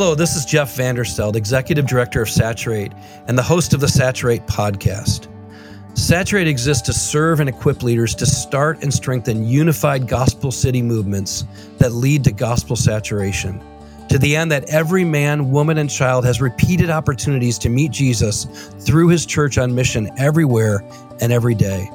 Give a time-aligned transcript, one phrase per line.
[0.00, 2.92] Hello, this is Jeff Vanderstelt, Executive Director of Saturate
[3.28, 5.28] and the host of the Saturate podcast.
[5.92, 11.44] Saturate exists to serve and equip leaders to start and strengthen unified gospel city movements
[11.76, 13.62] that lead to gospel saturation,
[14.08, 18.46] to the end that every man, woman, and child has repeated opportunities to meet Jesus
[18.78, 20.82] through his church on mission everywhere
[21.20, 21.90] and every day.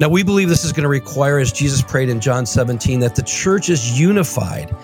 [0.00, 3.14] Now, we believe this is going to require, as Jesus prayed in John 17, that
[3.14, 4.74] the church is unified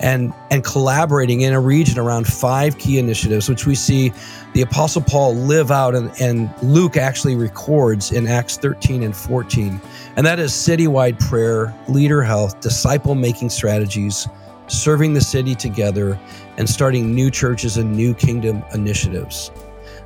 [0.00, 4.12] and and collaborating in a region around five key initiatives, which we see
[4.54, 9.80] the Apostle Paul live out and, and Luke actually records in Acts 13 and 14.
[10.16, 14.26] And that is citywide prayer, leader health, disciple making strategies,
[14.66, 16.18] serving the city together,
[16.56, 19.52] and starting new churches and new kingdom initiatives.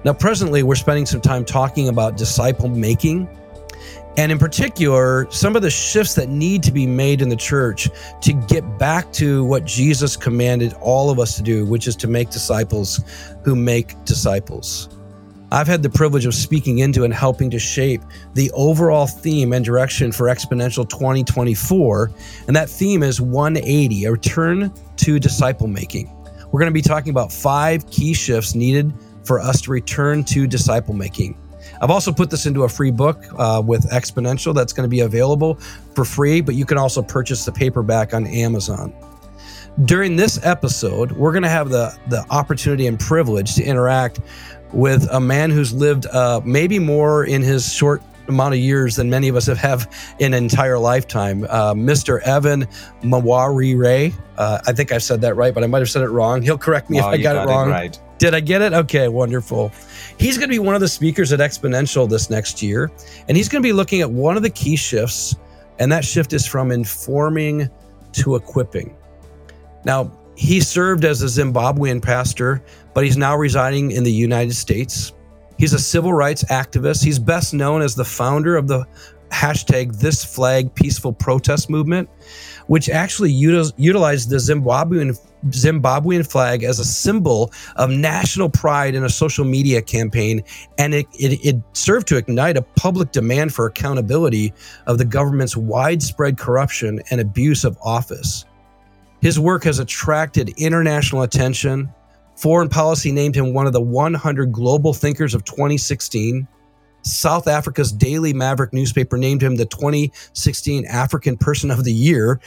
[0.05, 3.29] Now, presently, we're spending some time talking about disciple making
[4.16, 7.89] and in particular, some of the shifts that need to be made in the church
[8.20, 12.06] to get back to what Jesus commanded all of us to do, which is to
[12.06, 13.05] make disciples
[13.44, 14.89] who make disciples.
[15.50, 18.02] I've had the privilege of speaking into and helping to shape
[18.34, 22.11] the overall theme and direction for Exponential 2024.
[22.46, 26.11] And that theme is 180, a return to disciple making.
[26.50, 28.92] We're going to be talking about five key shifts needed
[29.24, 31.36] for us to return to disciple making.
[31.84, 35.00] I've also put this into a free book uh, with Exponential that's going to be
[35.00, 35.56] available
[35.94, 38.90] for free, but you can also purchase the paperback on Amazon.
[39.84, 44.20] During this episode, we're going to have the, the opportunity and privilege to interact
[44.72, 49.10] with a man who's lived uh, maybe more in his short amount of years than
[49.10, 51.44] many of us have, have in an entire lifetime.
[51.50, 52.22] Uh, Mr.
[52.22, 52.62] Evan
[53.02, 54.14] Mawarire.
[54.38, 56.40] Uh, I think I said that right, but I might have said it wrong.
[56.40, 57.68] He'll correct me if I got, got, it wrong.
[57.68, 58.00] It right.
[58.18, 58.72] Did I get it?
[58.72, 59.70] Okay, wonderful.
[60.19, 62.91] He's going to be one of the speakers at Exponential this next year,
[63.29, 65.37] and he's going to be looking at one of the key shifts,
[65.79, 67.69] and that shift is from informing
[68.12, 68.97] to equipping.
[69.85, 72.63] Now, he served as a Zimbabwean pastor,
[72.95, 75.13] but he's now residing in the United States.
[75.58, 77.05] He's a civil rights activist.
[77.05, 78.86] He's best known as the founder of the
[79.30, 82.08] hashtag This Flag Peaceful Protest Movement,
[82.67, 85.18] which actually utilized the Zimbabwean
[85.48, 90.42] Zimbabwean flag as a symbol of national pride in a social media campaign,
[90.79, 94.55] and it, it, it, served to ignite a public demand for accountability
[94.86, 98.46] of the government's widespread corruption and abuse of office.
[99.20, 101.92] His work has attracted international attention.
[102.36, 106.46] Foreign Policy named him one of the 100 global thinkers of 2016.
[107.05, 112.41] South Africa's Daily Maverick newspaper named him the 2016 African Person of the Year.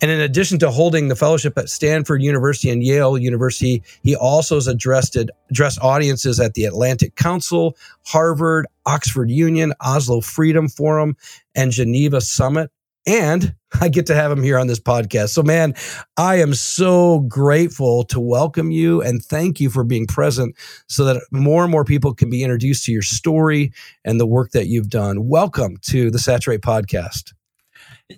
[0.00, 4.56] And in addition to holding the fellowship at Stanford University and Yale University, he also
[4.56, 5.16] has addressed,
[5.50, 11.16] addressed audiences at the Atlantic Council, Harvard, Oxford Union, Oslo Freedom Forum,
[11.54, 12.72] and Geneva Summit
[13.06, 15.30] and I get to have him here on this podcast.
[15.30, 15.74] So, man,
[16.16, 20.56] I am so grateful to welcome you and thank you for being present
[20.88, 23.72] so that more and more people can be introduced to your story
[24.04, 25.28] and the work that you've done.
[25.28, 27.32] Welcome to the Saturate Podcast.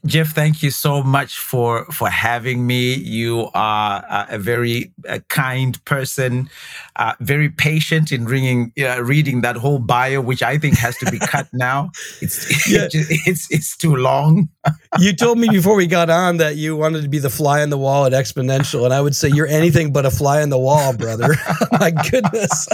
[0.07, 2.95] Jeff, thank you so much for for having me.
[2.95, 4.93] You are a very
[5.29, 6.49] kind person,
[6.97, 11.11] uh, very patient in reading uh, reading that whole bio, which I think has to
[11.11, 11.91] be cut now.
[12.21, 12.89] It's yeah.
[12.93, 14.49] it's it's too long.
[14.99, 17.71] you told me before we got on that you wanted to be the fly on
[17.71, 20.59] the wall at Exponential, and I would say you're anything but a fly on the
[20.59, 21.35] wall, brother.
[21.73, 22.69] My goodness.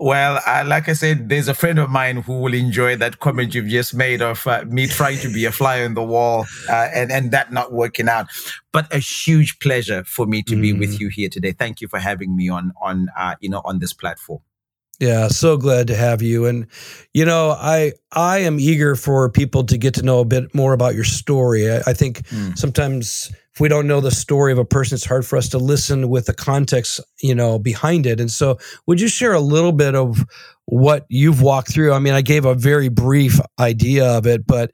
[0.00, 3.52] Well, uh, like I said, there's a friend of mine who will enjoy that comment
[3.52, 6.88] you've just made of uh, me trying to be a fly on the wall uh,
[6.94, 8.26] and, and that not working out.
[8.72, 10.62] But a huge pleasure for me to mm.
[10.62, 11.00] be with mm.
[11.00, 11.52] you here today.
[11.52, 14.40] Thank you for having me on on uh, you know on this platform.
[15.00, 16.46] Yeah, so glad to have you.
[16.46, 16.66] And
[17.14, 20.72] you know, I I am eager for people to get to know a bit more
[20.72, 21.70] about your story.
[21.70, 22.58] I, I think mm.
[22.58, 25.58] sometimes if we don't know the story of a person, it's hard for us to
[25.58, 28.20] listen with the context, you know, behind it.
[28.20, 30.24] And so, would you share a little bit of
[30.66, 31.92] what you've walked through?
[31.92, 34.72] I mean, I gave a very brief idea of it, but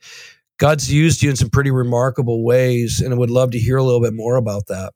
[0.58, 3.82] God's used you in some pretty remarkable ways, and I would love to hear a
[3.82, 4.92] little bit more about that.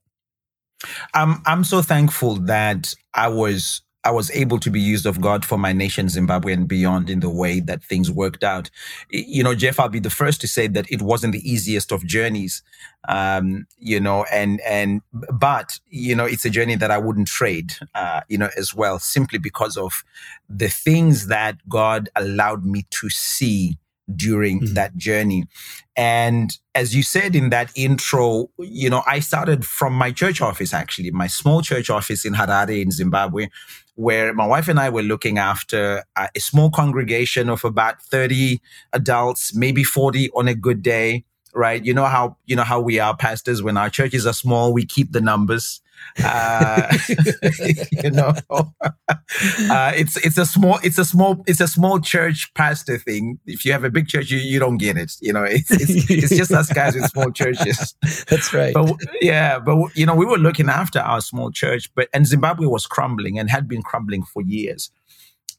[1.14, 5.44] I'm I'm so thankful that I was I was able to be used of God
[5.44, 8.70] for my nation, Zimbabwe, and beyond in the way that things worked out.
[9.10, 12.06] You know, Jeff, I'll be the first to say that it wasn't the easiest of
[12.06, 12.62] journeys.
[13.08, 17.74] Um, you know, and and but you know, it's a journey that I wouldn't trade.
[17.94, 20.04] Uh, you know, as well, simply because of
[20.48, 23.78] the things that God allowed me to see
[24.14, 24.74] during mm-hmm.
[24.74, 25.44] that journey.
[25.96, 30.72] And as you said in that intro, you know, I started from my church office,
[30.72, 33.48] actually, my small church office in Harare in Zimbabwe,
[33.96, 38.60] where my wife and I were looking after uh, a small congregation of about 30
[38.92, 41.84] adults, maybe 40 on a good day, right?
[41.84, 44.86] You know how you know how we are pastors when our churches are small, we
[44.86, 45.80] keep the numbers.
[46.24, 46.96] Uh,
[48.02, 52.98] you know, uh, it's it's a small it's a small it's a small church pastor
[52.98, 53.38] thing.
[53.46, 55.12] If you have a big church, you, you don't get it.
[55.20, 57.94] You know, it's, it's, it's just us guys with small churches.
[58.28, 58.74] That's right.
[58.74, 62.66] But yeah, but you know, we were looking after our small church, but and Zimbabwe
[62.66, 64.90] was crumbling and had been crumbling for years,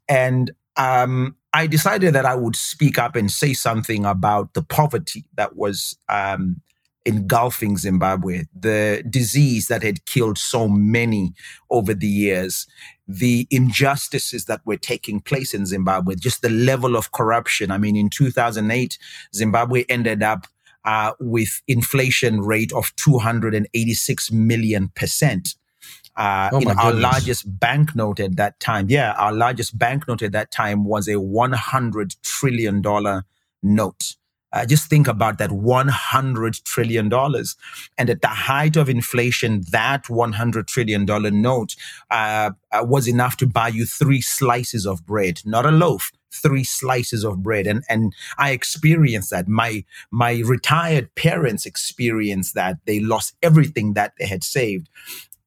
[0.08, 5.26] and um, I decided that I would speak up and say something about the poverty
[5.36, 6.62] that was um,
[7.06, 11.34] engulfing Zimbabwe, the disease that had killed so many
[11.70, 12.68] over the years,
[13.08, 17.72] the injustices that were taking place in Zimbabwe, just the level of corruption.
[17.72, 18.98] I mean, in 2008,
[19.34, 20.48] Zimbabwe ended up
[20.86, 25.56] uh, with inflation rate of 286 million percent.
[26.16, 30.84] Uh, oh our largest banknote at that time, yeah, our largest banknote at that time
[30.84, 33.24] was a 100 trillion dollar
[33.64, 34.16] note.
[34.52, 37.12] Uh, just think about that $100 trillion.
[37.98, 41.76] And at the height of inflation, that $100 trillion note
[42.10, 46.64] uh, uh, was enough to buy you three slices of bread, not a loaf, three
[46.64, 47.68] slices of bread.
[47.68, 49.48] And, and I experienced that.
[49.48, 52.78] My, my retired parents experienced that.
[52.86, 54.90] They lost everything that they had saved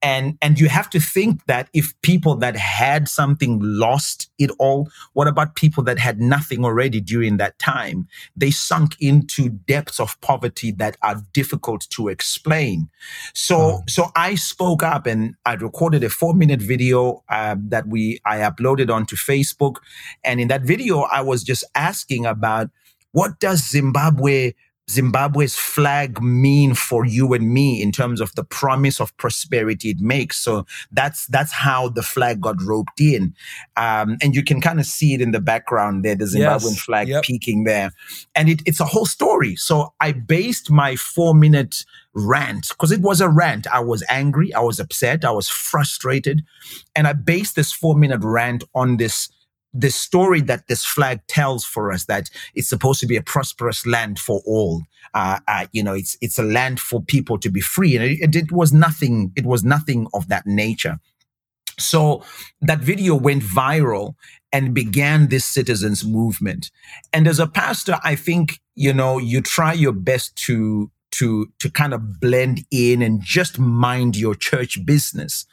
[0.03, 4.89] and and you have to think that if people that had something lost it all
[5.13, 8.07] what about people that had nothing already during that time?
[8.35, 12.89] They sunk into depths of poverty that are difficult to explain.
[13.33, 13.83] So oh.
[13.87, 18.37] so i spoke up and i recorded a four minute video uh, that we i
[18.39, 19.77] uploaded onto facebook.
[20.23, 22.69] And in that video i was just asking about
[23.11, 24.53] what does zimbabwe
[24.89, 29.99] Zimbabwe's flag mean for you and me in terms of the promise of prosperity it
[29.99, 30.37] makes?
[30.37, 33.33] So that's that's how the flag got roped in,
[33.77, 36.79] um, and you can kind of see it in the background there, the Zimbabwean yes.
[36.79, 37.23] flag yep.
[37.23, 37.91] peeking there,
[38.35, 39.55] and it, it's a whole story.
[39.55, 43.67] So I based my four minute rant because it was a rant.
[43.73, 46.43] I was angry, I was upset, I was frustrated,
[46.95, 49.29] and I based this four minute rant on this
[49.73, 53.85] the story that this flag tells for us that it's supposed to be a prosperous
[53.85, 54.83] land for all.
[55.13, 58.35] Uh, uh, you know, it's it's a land for people to be free, and it,
[58.35, 59.31] it was nothing.
[59.35, 60.99] It was nothing of that nature.
[61.79, 62.23] So
[62.61, 64.15] that video went viral
[64.51, 66.69] and began this citizens movement.
[67.11, 71.69] And as a pastor, I think you know you try your best to to to
[71.69, 75.45] kind of blend in and just mind your church business.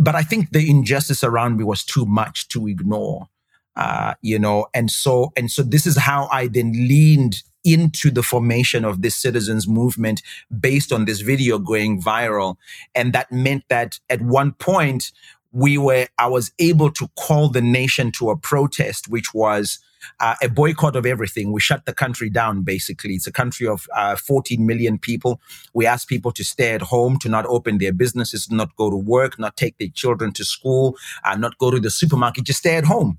[0.00, 3.28] But I think the injustice around me was too much to ignore
[3.76, 8.22] uh, you know, and so and so this is how I then leaned into the
[8.22, 10.22] formation of this citizens movement
[10.60, 12.56] based on this video going viral,
[12.94, 15.12] and that meant that at one point
[15.52, 19.78] we were I was able to call the nation to a protest, which was
[20.20, 21.52] uh, a boycott of everything.
[21.52, 23.14] We shut the country down, basically.
[23.14, 25.40] It's a country of uh, 14 million people.
[25.74, 28.96] We asked people to stay at home, to not open their businesses, not go to
[28.96, 32.76] work, not take their children to school, uh, not go to the supermarket, just stay
[32.76, 33.18] at home.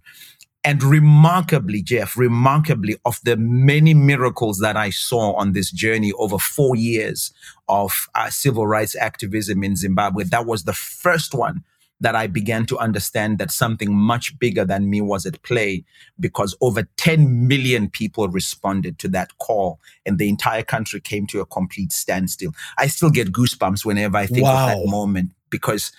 [0.67, 6.37] And remarkably, Jeff, remarkably, of the many miracles that I saw on this journey over
[6.37, 7.31] four years
[7.69, 11.63] of uh, civil rights activism in Zimbabwe, that was the first one
[12.01, 15.85] that I began to understand that something much bigger than me was at play
[16.19, 21.39] because over 10 million people responded to that call and the entire country came to
[21.39, 22.51] a complete standstill.
[22.77, 24.65] I still get goosebumps whenever I think wow.
[24.65, 25.93] of that moment because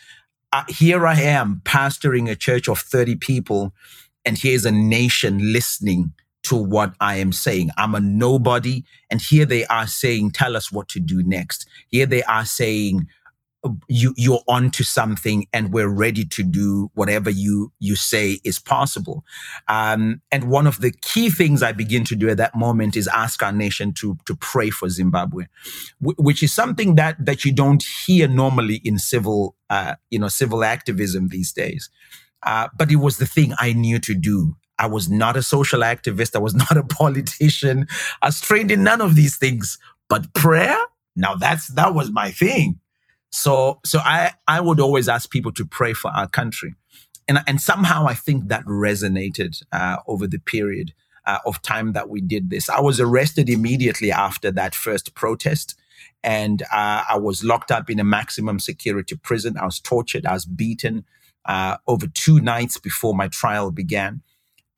[0.52, 3.73] uh, here I am pastoring a church of 30 people
[4.28, 7.70] and here's a nation listening to what I am saying.
[7.78, 8.85] I'm a nobody.
[9.11, 11.66] And here they are saying, tell us what to do next.
[11.88, 13.06] Here they are saying,
[13.88, 19.25] you you're onto something and we're ready to do whatever you you say is possible
[19.66, 23.08] um, and one of the key things i begin to do at that moment is
[23.08, 25.44] ask our nation to to pray for zimbabwe
[26.00, 30.28] w- which is something that that you don't hear normally in civil uh, you know
[30.28, 31.90] civil activism these days
[32.49, 34.57] uh, but it was the thing I knew to do.
[34.78, 36.35] I was not a social activist.
[36.35, 37.87] I was not a politician.
[38.23, 39.78] I was trained in none of these things.
[40.09, 40.78] But prayer,
[41.14, 42.81] now that's that was my thing.
[43.31, 46.75] So so I I would always ask people to pray for our country,
[47.28, 50.95] and and somehow I think that resonated uh, over the period
[51.26, 52.71] uh, of time that we did this.
[52.71, 55.75] I was arrested immediately after that first protest
[56.25, 59.57] and uh, I was locked up in a maximum security prison.
[59.57, 60.26] I was tortured.
[60.26, 61.05] I was beaten
[61.45, 64.23] uh, over two nights before my trial began.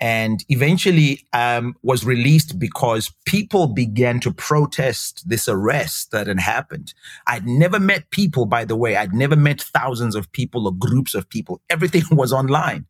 [0.01, 6.95] and eventually um, was released because people began to protest this arrest that had happened.
[7.27, 11.15] I'd never met people, by the way, I'd never met thousands of people or groups
[11.15, 11.61] of people.
[11.71, 12.87] Everything was online.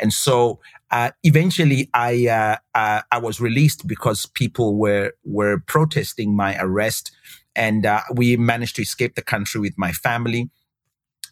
[0.00, 6.34] And so uh, eventually I, uh, uh, I was released because people were, were protesting
[6.34, 7.12] my arrest.
[7.54, 10.50] And uh, we managed to escape the country with my family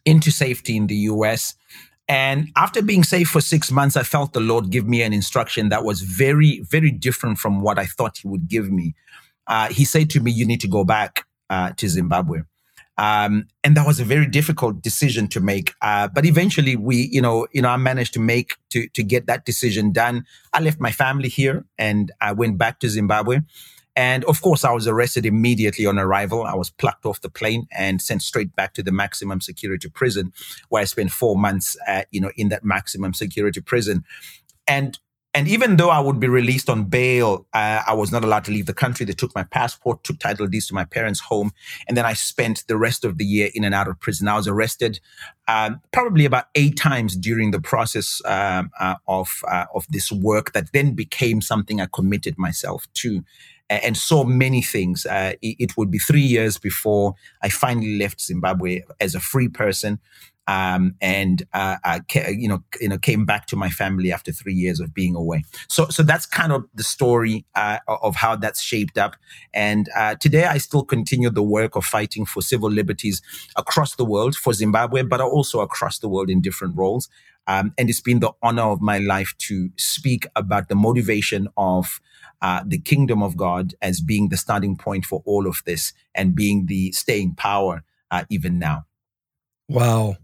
[0.04, 1.54] into safety in the US.
[2.06, 5.70] And after being safe for six months, I felt the Lord give me an instruction
[5.70, 8.94] that was very, very different from what I thought He would give me.
[9.46, 12.42] Uh, he said to me, You need to go back uh, to Zimbabwe.
[12.96, 15.74] Um, and that was a very difficult decision to make.
[15.82, 19.26] Uh, but eventually, we, you know, you know, I managed to make to to get
[19.26, 20.24] that decision done.
[20.52, 23.40] I left my family here and I went back to Zimbabwe.
[23.96, 26.44] And of course, I was arrested immediately on arrival.
[26.44, 30.32] I was plucked off the plane and sent straight back to the maximum security prison,
[30.68, 34.04] where I spent four months, uh, you know, in that maximum security prison.
[34.66, 34.98] And
[35.36, 38.52] and even though I would be released on bail, uh, I was not allowed to
[38.52, 39.04] leave the country.
[39.04, 41.50] They took my passport, took title deeds to my parents' home,
[41.88, 44.28] and then I spent the rest of the year in and out of prison.
[44.28, 45.00] I was arrested
[45.48, 50.52] um, probably about eight times during the process um, uh, of uh, of this work
[50.52, 53.24] that then became something I committed myself to
[53.70, 55.06] and saw many things.
[55.06, 59.48] Uh, it, it, would be three years before I finally left Zimbabwe as a free
[59.48, 59.98] person.
[60.46, 64.52] Um, and uh, I, you know, you know, came back to my family after three
[64.52, 65.44] years of being away.
[65.68, 69.16] So, so that's kind of the story uh, of how that's shaped up.
[69.54, 73.22] And uh, today, I still continue the work of fighting for civil liberties
[73.56, 77.08] across the world for Zimbabwe, but also across the world in different roles.
[77.46, 82.00] Um, and it's been the honor of my life to speak about the motivation of
[82.44, 86.34] uh, the kingdom of God as being the starting point for all of this and
[86.34, 88.84] being the staying power uh, even now.
[89.66, 90.16] Wow.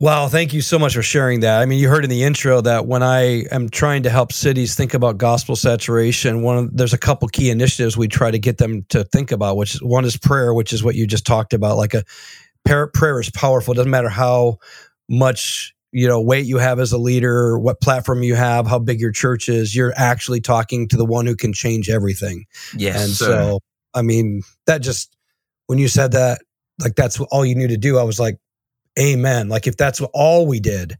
[0.00, 1.62] Wow, thank you so much for sharing that.
[1.62, 4.74] I mean, you heard in the intro that when I am trying to help cities
[4.74, 8.58] think about gospel saturation, one of, there's a couple key initiatives we try to get
[8.58, 11.78] them to think about, which one is prayer, which is what you just talked about.
[11.78, 12.04] Like a
[12.66, 13.72] prayer, prayer is powerful.
[13.72, 14.58] It doesn't matter how
[15.08, 19.00] much you know weight you have as a leader what platform you have how big
[19.00, 22.44] your church is you're actually talking to the one who can change everything
[22.76, 23.26] yes and sir.
[23.26, 23.60] so
[23.94, 25.16] i mean that just
[25.66, 26.40] when you said that
[26.80, 28.38] like that's all you need to do i was like
[28.98, 30.96] amen like if that's all we did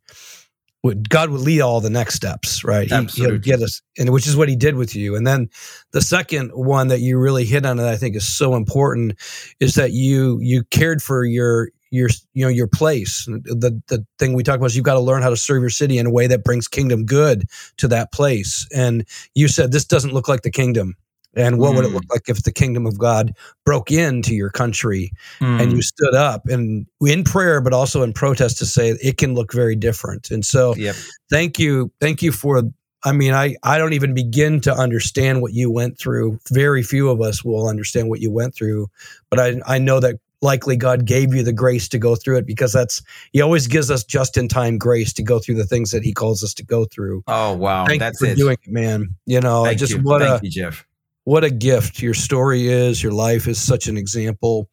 [1.08, 2.90] God would lead all the next steps, right?
[2.90, 5.14] He, will get us, and which is what He did with you.
[5.14, 5.48] And then
[5.92, 9.14] the second one that you really hit on that I think is so important
[9.60, 14.32] is that you you cared for your your you know your place the the thing
[14.32, 16.10] we talk about is you've got to learn how to serve your city in a
[16.10, 17.44] way that brings kingdom good
[17.76, 20.96] to that place and you said this doesn't look like the kingdom
[21.34, 21.76] and what mm.
[21.76, 22.10] would it look mm.
[22.10, 23.34] like if the kingdom of god
[23.64, 25.62] broke into your country mm.
[25.62, 25.82] and you mm.
[25.82, 29.76] stood up and in prayer but also in protest to say it can look very
[29.76, 30.96] different and so yep.
[31.30, 32.62] thank you thank you for
[33.04, 36.38] I mean, I, I don't even begin to understand what you went through.
[36.52, 38.86] Very few of us will understand what you went through,
[39.28, 42.46] but I, I know that likely God gave you the grace to go through it
[42.46, 43.00] because that's
[43.32, 46.12] He always gives us just in time grace to go through the things that He
[46.12, 47.22] calls us to go through.
[47.28, 48.36] Oh wow, Thank that's you for it.
[48.36, 49.14] doing it, man.
[49.26, 49.98] You know, Thank just you.
[50.02, 50.86] what Thank a you, Jeff.
[51.24, 53.02] what a gift your story is.
[53.02, 54.68] Your life is such an example.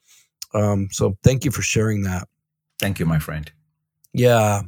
[0.53, 2.27] Um, so thank you for sharing that.
[2.79, 3.51] Thank you, my friend.
[4.13, 4.61] Yeah.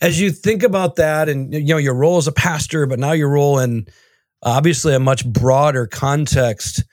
[0.00, 3.12] As you think about that, and you know your role as a pastor, but now
[3.12, 3.86] your role in
[4.42, 6.84] obviously a much broader context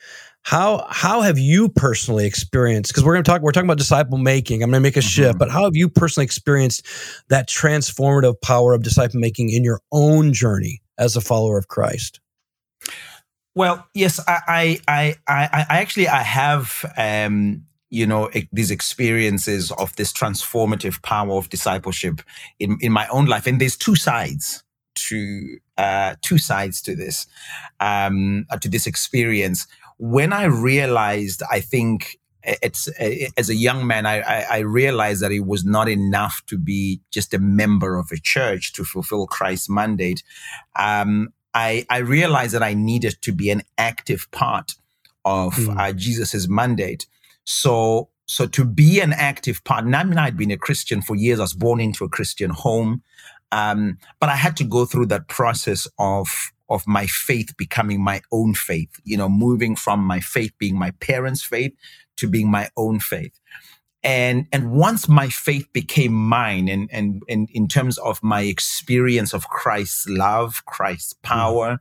[0.50, 2.92] how how have you personally experienced?
[2.92, 3.44] Because we're going to talk.
[3.44, 4.64] We're talking about disciple making.
[4.64, 5.38] I'm going to make a shift, mm-hmm.
[5.38, 6.88] but how have you personally experienced
[7.28, 12.20] that transformative power of disciple making in your own journey as a follower of Christ?
[13.54, 19.96] Well, yes, I I I, I actually I have um, you know these experiences of
[19.98, 22.24] this transformative power of discipleship
[22.58, 24.64] in in my own life, and there's two sides
[24.96, 27.28] to uh, two sides to this
[27.80, 29.68] um, to this experience
[30.00, 32.88] when I realized, I think it's
[33.38, 37.34] as a young man, I, I, realized that it was not enough to be just
[37.34, 40.24] a member of a church to fulfill Christ's mandate.
[40.78, 44.76] Um, I, I realized that I needed to be an active part
[45.26, 45.78] of mm.
[45.78, 47.06] uh, Jesus's mandate.
[47.44, 51.40] So, so to be an active part, I mean, I'd been a Christian for years.
[51.40, 53.04] I was born into a Christian home.
[53.52, 56.30] Um, but I had to go through that process of
[56.70, 60.92] of my faith becoming my own faith, you know, moving from my faith being my
[61.00, 61.74] parents' faith
[62.18, 63.40] to being my own faith.
[64.02, 69.34] And, and once my faith became mine and, and, and in terms of my experience
[69.34, 71.36] of Christ's love, Christ's mm-hmm.
[71.36, 71.80] power,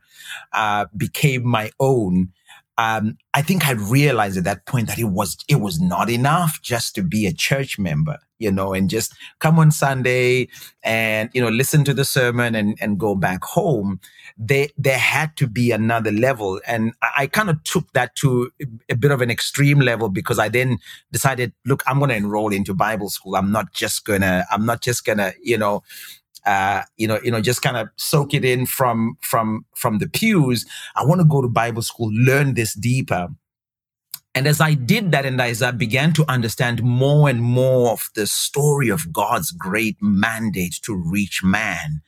[0.51, 2.33] uh, became my own,
[2.79, 6.61] um, I think I realized at that point that it was it was not enough
[6.61, 10.47] just to be a church member, you know, and just come on Sunday
[10.81, 13.99] and you know listen to the sermon and and go back home.
[14.37, 18.49] There there had to be another level, and I, I kind of took that to
[18.87, 20.77] a bit of an extreme level because I then
[21.11, 23.35] decided, look, I'm going to enroll into Bible school.
[23.35, 25.83] I'm not just gonna I'm not just gonna you know
[26.45, 30.07] uh, you know, you know, just kind of soak it in from from from the
[30.07, 30.65] pews.
[30.95, 33.29] I want to go to Bible school, learn this deeper.
[34.35, 38.09] And as I did that, and as I began to understand more and more of
[38.15, 42.01] the story of God's great mandate to reach man,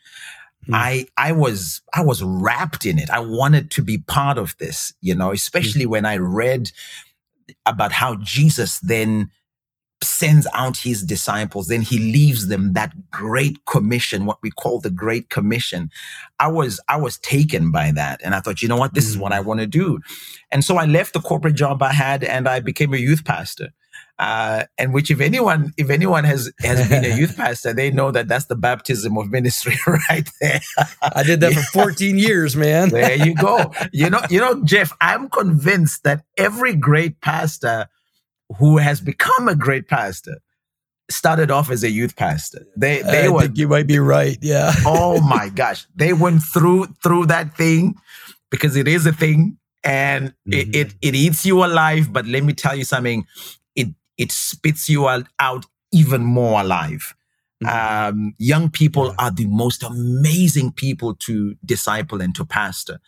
[0.68, 0.74] mm.
[0.74, 3.10] I I was I was wrapped in it.
[3.10, 5.90] I wanted to be part of this, you know, especially mm.
[5.90, 6.72] when I read
[7.66, 9.30] about how Jesus then
[10.04, 14.90] sends out his disciples, then he leaves them that great commission, what we call the
[14.90, 15.90] Great Commission.
[16.40, 18.22] I was, I was taken by that.
[18.24, 18.94] And I thought, you know what?
[18.94, 19.46] This is what I mm.
[19.46, 20.00] want to do.
[20.52, 23.70] And so I left the corporate job I had and I became a youth pastor.
[24.20, 28.12] Uh, and which if anyone if anyone has has been a youth pastor they know
[28.12, 29.76] that that's the baptism of ministry
[30.10, 30.60] right there
[31.02, 31.62] i did that yeah.
[31.64, 36.24] for 14 years man there you go you know you know jeff i'm convinced that
[36.38, 37.88] every great pastor
[38.60, 40.38] who has become a great pastor
[41.10, 42.66] started off as a youth pastor.
[42.76, 44.38] They they I were think you might be right.
[44.42, 44.72] Yeah.
[44.86, 45.86] oh my gosh.
[45.96, 47.96] They went through through that thing
[48.50, 50.54] because it is a thing and mm-hmm.
[50.54, 52.12] it, it, it eats you alive.
[52.12, 53.26] But let me tell you something,
[53.76, 57.14] it it spits you out, out even more alive.
[57.64, 58.10] Mm-hmm.
[58.10, 63.00] Um, young people are the most amazing people to disciple and to pastor.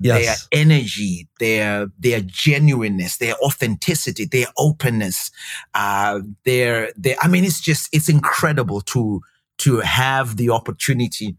[0.00, 0.46] Yes.
[0.50, 5.30] Their energy, their their genuineness, their authenticity, their openness,
[5.74, 7.16] uh, their their.
[7.22, 9.20] I mean, it's just it's incredible to
[9.58, 11.36] to have the opportunity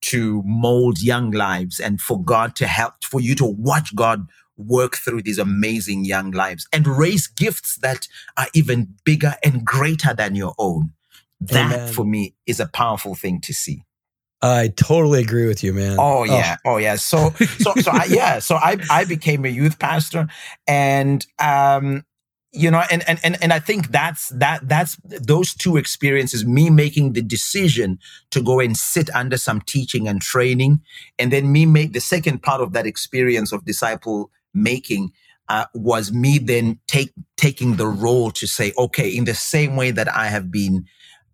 [0.00, 4.26] to mold young lives and for God to help for you to watch God
[4.56, 10.14] work through these amazing young lives and raise gifts that are even bigger and greater
[10.14, 10.92] than your own.
[11.40, 11.92] That Amen.
[11.92, 13.84] for me is a powerful thing to see.
[14.40, 15.96] I totally agree with you, man.
[15.98, 16.96] Oh, yeah, oh, oh yeah.
[16.96, 20.28] So so so I, yeah, so I I became a youth pastor,
[20.66, 22.04] and um,
[22.52, 26.44] you know, and and and and I think that's that that's those two experiences.
[26.44, 27.98] Me making the decision
[28.32, 30.82] to go and sit under some teaching and training,
[31.18, 35.10] and then me make the second part of that experience of disciple making
[35.48, 39.90] uh, was me then take taking the role to say, okay, in the same way
[39.90, 40.86] that I have been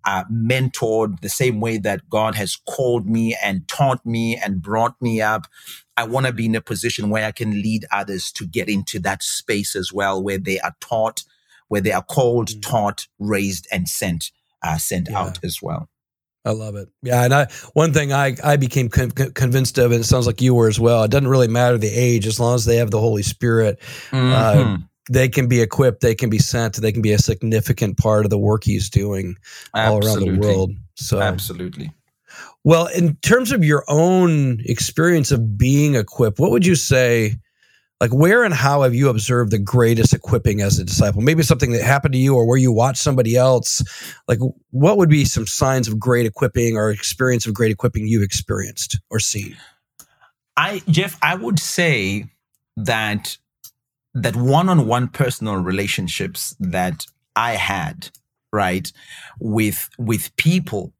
[0.04, 5.00] uh, mentored the same way that God has called me and taught me and brought
[5.00, 5.46] me up.
[5.96, 8.98] I want to be in a position where I can lead others to get into
[9.00, 11.24] that space as well, where they are taught,
[11.68, 12.60] where they are called, mm-hmm.
[12.60, 14.30] taught, raised, and sent,
[14.62, 15.20] uh, sent yeah.
[15.20, 15.88] out as well.
[16.44, 16.88] I love it.
[17.02, 20.40] Yeah, and I one thing I I became con- convinced of, and it sounds like
[20.40, 21.02] you were as well.
[21.02, 23.78] It doesn't really matter the age as long as they have the Holy Spirit.
[24.10, 24.72] Uh, mm-hmm.
[24.74, 24.78] Uh,
[25.10, 28.30] they can be equipped, they can be sent, they can be a significant part of
[28.30, 29.36] the work he's doing
[29.74, 30.08] Absolutely.
[30.08, 30.70] all around the world.
[30.94, 31.92] So Absolutely.
[32.62, 37.36] Well, in terms of your own experience of being equipped, what would you say?
[38.00, 41.20] Like, where and how have you observed the greatest equipping as a disciple?
[41.20, 43.82] Maybe something that happened to you or where you watched somebody else.
[44.28, 44.38] Like,
[44.70, 48.98] what would be some signs of great equipping or experience of great equipping you've experienced
[49.10, 49.56] or seen?
[50.56, 52.26] I, Jeff, I would say
[52.76, 53.36] that
[54.14, 58.10] that one-on-one personal relationships that I had,
[58.52, 58.90] right,
[59.38, 60.92] with with people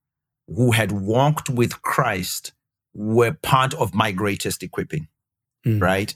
[0.46, 2.53] who had walked with Christ
[2.94, 5.09] were part of my greatest equipping.
[5.66, 5.81] Mm.
[5.81, 6.14] Right.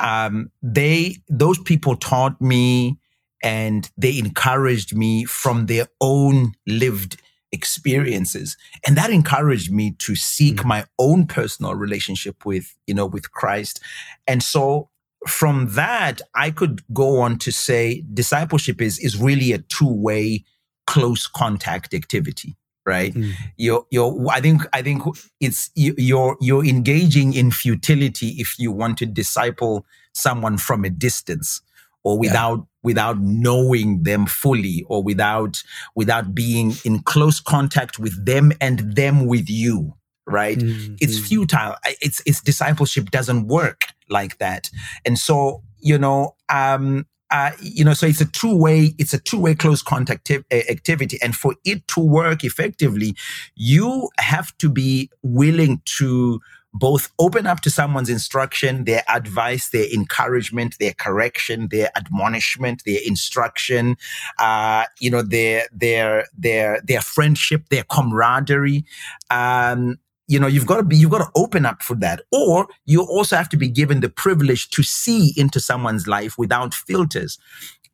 [0.00, 2.96] Um, they those people taught me
[3.42, 7.20] and they encouraged me from their own lived
[7.52, 8.56] experiences
[8.86, 10.64] and that encouraged me to seek mm.
[10.64, 13.80] my own personal relationship with you know with christ
[14.26, 14.90] and so
[15.26, 20.44] from that, I could go on to say discipleship is, is really a two way
[20.86, 23.32] close contact activity right mm.
[23.56, 25.02] you're you're i think i think
[25.40, 31.60] it's you're you're engaging in futility if you want to disciple someone from a distance
[32.04, 32.64] or without yeah.
[32.84, 35.62] without knowing them fully or without
[35.96, 39.92] without being in close contact with them and them with you
[40.26, 40.94] right mm-hmm.
[41.00, 44.70] it's futile it's it's discipleship doesn't work like that.
[45.04, 49.54] And so, you know, um, uh, you know, so it's a two-way, it's a two-way
[49.54, 51.18] close contact activity.
[51.20, 53.16] And for it to work effectively,
[53.56, 56.40] you have to be willing to
[56.72, 63.00] both open up to someone's instruction, their advice, their encouragement, their correction, their admonishment, their
[63.04, 63.96] instruction,
[64.38, 68.84] uh, you know, their their their their friendship, their camaraderie,
[69.30, 72.66] um, you know you've got to be you've got to open up for that or
[72.84, 77.38] you also have to be given the privilege to see into someone's life without filters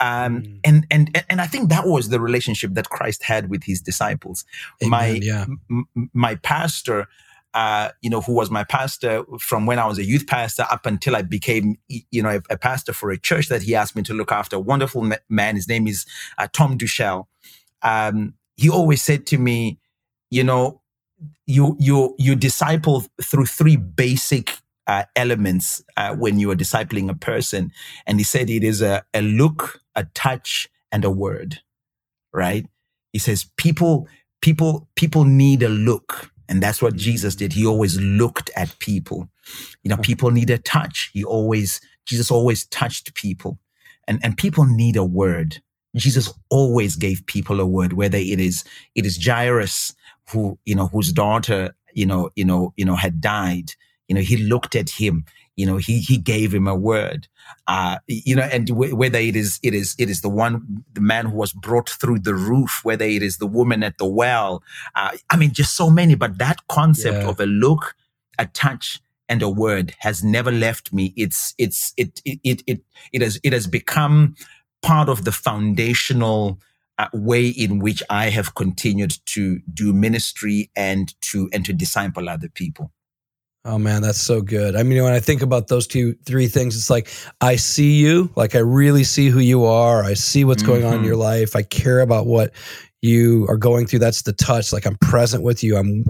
[0.02, 0.60] um, mm.
[0.64, 4.44] and and and I think that was the relationship that Christ had with his disciples.
[4.82, 5.46] Amen, my yeah.
[5.70, 7.06] m- my pastor,
[7.54, 10.86] uh, you know, who was my pastor from when I was a youth pastor up
[10.86, 14.02] until I became, you know, a, a pastor for a church that he asked me
[14.02, 14.56] to look after.
[14.56, 15.54] A wonderful man.
[15.54, 16.04] His name is
[16.36, 17.28] uh, Tom Duchel.
[17.82, 19.78] Um, he always said to me,
[20.30, 20.80] you know,
[21.46, 24.56] you you you disciple through three basic
[24.86, 27.70] uh, elements uh, when you are discipling a person.
[28.06, 31.60] And he said it is a, a look, a touch, and a word,
[32.32, 32.66] right?
[33.12, 34.08] He says people,
[34.40, 36.30] people, people need a look.
[36.48, 37.52] And that's what Jesus did.
[37.52, 39.28] He always looked at people.
[39.82, 41.10] You know, people need a touch.
[41.14, 43.58] He always, Jesus always touched people.
[44.06, 45.62] And, and people need a word.
[45.96, 49.94] Jesus always gave people a word, whether it is, it is Jairus
[50.30, 53.72] who, you know, whose daughter, you know, you know, you know, had died
[54.12, 55.24] you know, he looked at him.
[55.56, 57.28] You know, he he gave him a word.
[57.66, 61.00] Uh, you know, and w- whether it is it is it is the one the
[61.00, 64.62] man who was brought through the roof, whether it is the woman at the well.
[64.94, 66.14] Uh, I mean, just so many.
[66.14, 67.28] But that concept yeah.
[67.28, 67.94] of a look,
[68.38, 71.14] a touch, and a word has never left me.
[71.16, 72.80] It's it's it it it it,
[73.14, 74.34] it has it has become
[74.82, 76.58] part of the foundational
[77.12, 82.48] way in which I have continued to do ministry and to and to disciple other
[82.48, 82.92] people.
[83.64, 84.74] Oh man, that's so good.
[84.74, 87.08] I mean, when I think about those two, three things, it's like
[87.40, 90.02] I see you, like I really see who you are.
[90.02, 90.94] I see what's going mm-hmm.
[90.94, 91.22] on in your mm-hmm.
[91.22, 91.54] life.
[91.54, 92.52] I care about what
[93.02, 93.98] you are going through.
[93.98, 94.72] That's the touch.
[94.72, 95.76] Like I'm present with you.
[95.76, 96.04] I'm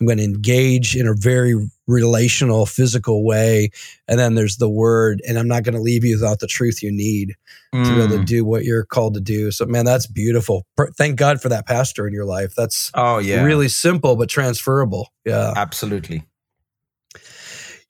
[0.00, 1.54] I'm going to engage in a very
[1.86, 3.70] relational, physical way.
[4.08, 6.82] And then there's the word, and I'm not going to leave you without the truth
[6.82, 7.36] you need
[7.74, 7.84] mm.
[7.84, 8.26] to be able to mm.
[8.26, 9.50] do what you're called to do.
[9.50, 10.66] So, man, that's beautiful.
[10.96, 12.54] Thank God for that pastor in your life.
[12.56, 15.12] That's oh yeah, really simple but transferable.
[15.26, 16.24] Yeah, absolutely.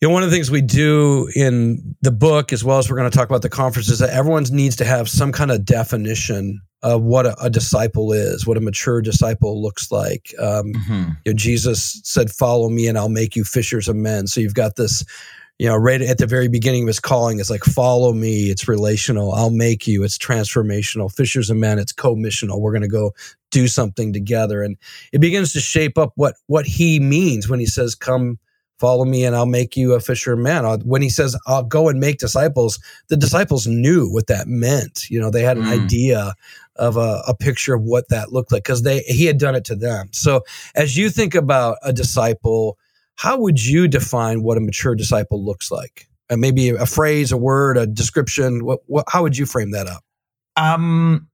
[0.01, 2.97] You know, one of the things we do in the book, as well as we're
[2.97, 5.67] going to talk about the conference, is that everyone needs to have some kind of
[5.67, 10.35] definition of what a, a disciple is, what a mature disciple looks like.
[10.39, 11.11] Um, mm-hmm.
[11.25, 14.55] you know, Jesus said, "Follow me, and I'll make you fishers of men." So you've
[14.55, 15.05] got this
[15.61, 18.45] you know, right at the very beginning of his calling, it's like, follow me.
[18.45, 19.35] It's relational.
[19.35, 20.03] I'll make you.
[20.03, 21.15] It's transformational.
[21.15, 21.79] Fishers of men.
[21.79, 22.59] It's co-missional.
[22.61, 23.13] We're going to go
[23.51, 24.63] do something together.
[24.63, 24.79] And
[25.13, 28.39] it begins to shape up what, what he means when he says, come
[28.79, 30.65] follow me and I'll make you a fisher man.
[30.65, 35.11] Uh, when he says, I'll go and make disciples, the disciples knew what that meant.
[35.11, 35.85] You know, they had an mm.
[35.85, 36.33] idea
[36.81, 39.65] of a, a, picture of what that looked like because they he had done it
[39.67, 40.09] to them.
[40.13, 40.43] So
[40.75, 42.79] as you think about a disciple,
[43.17, 46.09] how would you define what a mature disciple looks like?
[46.31, 48.65] And maybe a phrase, a word, a description.
[48.65, 50.03] What, what how would you frame that up?
[50.57, 51.29] Um,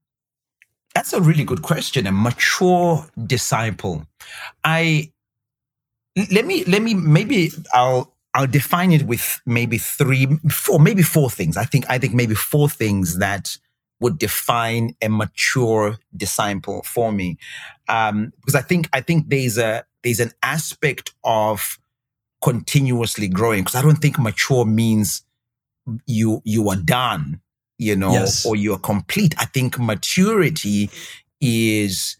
[0.93, 2.07] that's a really good question.
[2.07, 4.05] A mature disciple.
[4.63, 5.11] I
[6.31, 11.29] let me let me maybe I'll I'll define it with maybe three, four, maybe four
[11.29, 11.57] things.
[11.57, 13.57] I think I think maybe four things that
[13.99, 17.37] would define a mature disciple for me,
[17.87, 21.79] um, because I think I think there's a there's an aspect of
[22.43, 25.23] continuously growing because I don't think mature means
[26.05, 27.41] you you are done,
[27.77, 28.45] you know, yes.
[28.45, 29.35] or you are complete.
[29.37, 30.89] I think maturity
[31.41, 32.17] is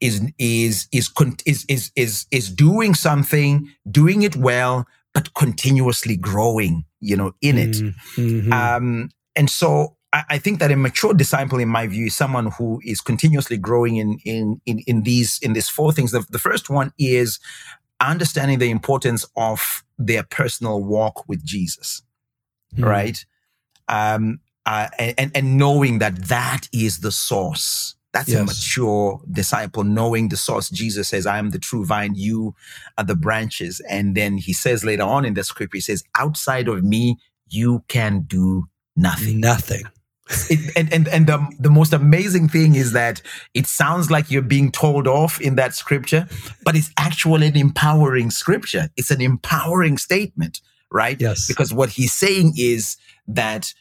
[0.00, 6.84] is is is is is is, is doing something, doing it well, but continuously growing,
[7.00, 7.76] you know, in it.
[8.16, 8.52] Mm-hmm.
[8.52, 12.46] Um, and so I, I, think that a mature disciple, in my view, is someone
[12.52, 16.12] who is continuously growing in in in, in these in these four things.
[16.12, 17.38] The, the first one is
[18.00, 22.02] understanding the importance of their personal walk with Jesus,
[22.74, 22.84] mm.
[22.84, 23.24] right?
[23.88, 28.40] Um, uh, and and knowing that that is the source that's yes.
[28.40, 30.70] a mature disciple, knowing the source.
[30.70, 32.54] Jesus says, I am the true vine, you
[32.96, 33.80] are the branches.
[33.90, 37.84] And then he says later on in the scripture, he says, outside of me, you
[37.88, 39.40] can do nothing.
[39.40, 39.82] Nothing.
[40.50, 43.22] It, and and, and the, the most amazing thing is that
[43.54, 46.28] it sounds like you're being told off in that scripture,
[46.64, 48.88] but it's actually an empowering scripture.
[48.96, 50.60] It's an empowering statement,
[50.90, 51.20] right?
[51.20, 51.46] Yes.
[51.46, 52.96] Because what he's saying is
[53.28, 53.72] that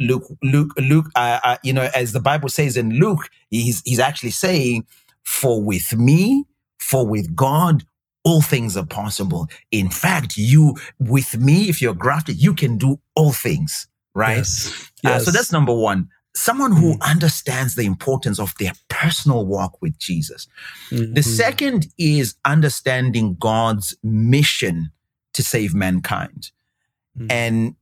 [0.00, 4.00] Luke, Luke, Luke, uh, uh, you know, as the Bible says in Luke, he's, he's
[4.00, 4.86] actually saying,
[5.22, 6.44] for with me,
[6.78, 7.84] for with God,
[8.24, 9.48] all things are possible.
[9.70, 13.86] In fact, you, with me, if you're grafted, you can do all things,
[14.18, 14.38] right?
[14.38, 14.90] Yes.
[15.02, 15.22] Yes.
[15.22, 16.08] Uh, so that's number one.
[16.34, 17.00] Someone who mm.
[17.02, 20.46] understands the importance of their personal walk with Jesus.
[20.90, 21.14] Mm-hmm.
[21.14, 24.90] The second is understanding God's mission
[25.34, 26.50] to save mankind.
[27.18, 27.26] Mm.
[27.30, 27.76] And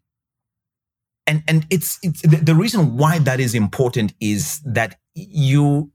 [1.26, 5.90] and and it's, it's the, the reason why that is important is that you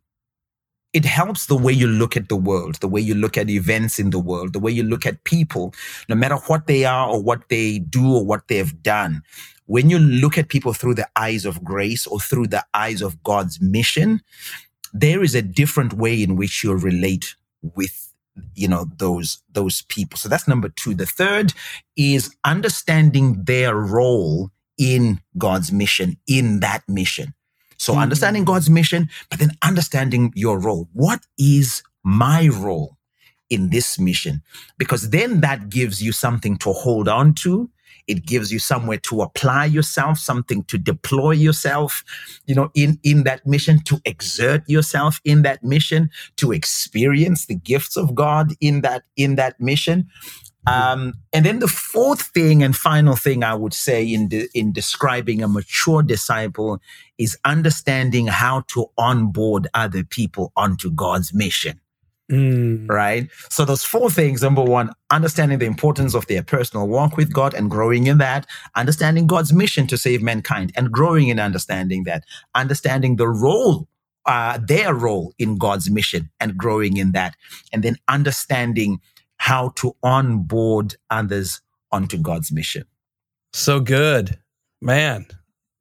[0.94, 3.98] it helps the way you look at the world, the way you look at events
[3.98, 5.74] in the world, the way you look at people,
[6.10, 9.22] no matter what they are or what they do or what they have done.
[9.66, 13.24] When you look at people through the eyes of grace or through the eyes of
[13.24, 14.22] God's mission,
[14.94, 18.14] there is a different way in which you relate with
[18.56, 21.54] you know those those people so that's number 2 the third
[21.98, 27.34] is understanding their role in God's mission in that mission
[27.82, 28.04] so mm-hmm.
[28.04, 30.88] understanding God's mission, but then understanding your role.
[30.94, 32.98] What is my role
[33.50, 34.44] in this mission?
[34.78, 37.72] Because then that gives you something to hold on to.
[38.08, 42.04] It gives you somewhere to apply yourself, something to deploy yourself,
[42.46, 47.56] you know, in, in that mission, to exert yourself in that mission, to experience the
[47.56, 50.08] gifts of God in that, in that mission.
[50.68, 54.72] Um, and then the fourth thing and final thing I would say in de- in
[54.72, 56.80] describing a mature disciple
[57.18, 61.80] is understanding how to onboard other people onto God's mission.
[62.32, 62.90] Mm.
[62.90, 63.30] Right.
[63.50, 64.42] So those four things.
[64.42, 68.48] Number one, understanding the importance of their personal walk with God and growing in that,
[68.76, 72.24] understanding God's mission to save mankind and growing in understanding that,
[72.56, 73.88] understanding the role
[74.26, 77.36] uh, their role in God's mission and growing in that,
[77.74, 79.00] and then understanding
[79.38, 82.86] how to onboard others onto God's mission.
[83.54, 84.38] So good,
[84.82, 85.26] man.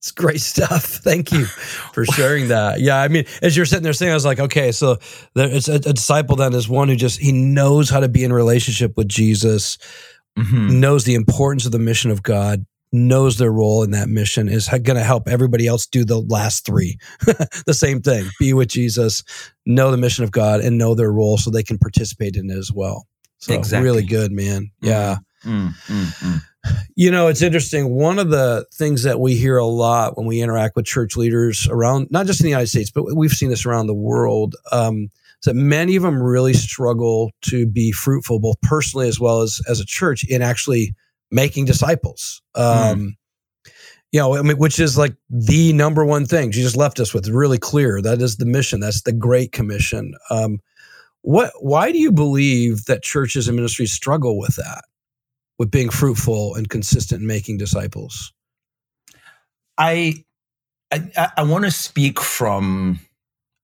[0.00, 0.84] It's great stuff.
[1.04, 2.80] Thank you for sharing that.
[2.80, 4.96] Yeah, I mean, as you're sitting there saying, I was like, okay, so
[5.34, 8.24] there, it's a, a, disciple then is one who just he knows how to be
[8.24, 9.76] in relationship with Jesus,
[10.38, 10.80] mm-hmm.
[10.80, 14.68] knows the importance of the mission of God, knows their role in that mission is
[14.68, 16.98] going to help everybody else do the last three.
[17.66, 19.22] the same thing: be with Jesus,
[19.66, 22.56] know the mission of God, and know their role so they can participate in it
[22.56, 23.06] as well.
[23.36, 23.84] So exactly.
[23.84, 24.70] really good, man.
[24.80, 25.18] Yeah.
[25.44, 26.42] Mm, mm, mm.
[26.94, 27.94] You know, it's interesting.
[27.94, 31.66] One of the things that we hear a lot when we interact with church leaders
[31.68, 35.04] around, not just in the United States, but we've seen this around the world, um,
[35.04, 39.60] is that many of them really struggle to be fruitful, both personally as well as
[39.68, 40.94] as a church, in actually
[41.30, 42.42] making disciples.
[42.54, 42.92] Mm.
[42.92, 43.16] Um,
[44.12, 47.14] you know, I mean, which is like the number one thing she just left us
[47.14, 48.02] with really clear.
[48.02, 48.80] That is the mission.
[48.80, 50.14] That's the Great Commission.
[50.30, 50.60] Um,
[51.22, 51.52] what?
[51.60, 54.84] Why do you believe that churches and ministries struggle with that,
[55.60, 58.32] with being fruitful and consistent in making disciples?
[59.76, 60.24] I
[60.90, 62.98] I, I want to speak from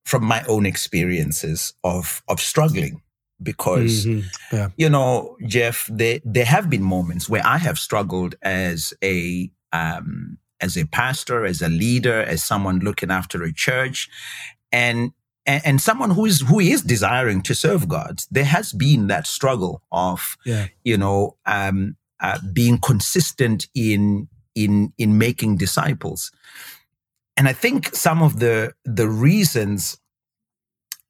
[0.05, 3.01] from my own experiences of of struggling
[3.43, 4.27] because mm-hmm.
[4.55, 4.69] yeah.
[4.77, 10.37] you know Jeff there there have been moments where I have struggled as a um
[10.61, 14.11] as a pastor as a leader as someone looking after a church
[14.71, 15.13] and
[15.47, 19.27] and, and, someone who is who is desiring to serve God, there has been that
[19.27, 20.67] struggle of, yeah.
[20.85, 26.33] you know, um, uh, being consistent in in in making disciples.
[27.37, 29.99] And I think some of the the reasons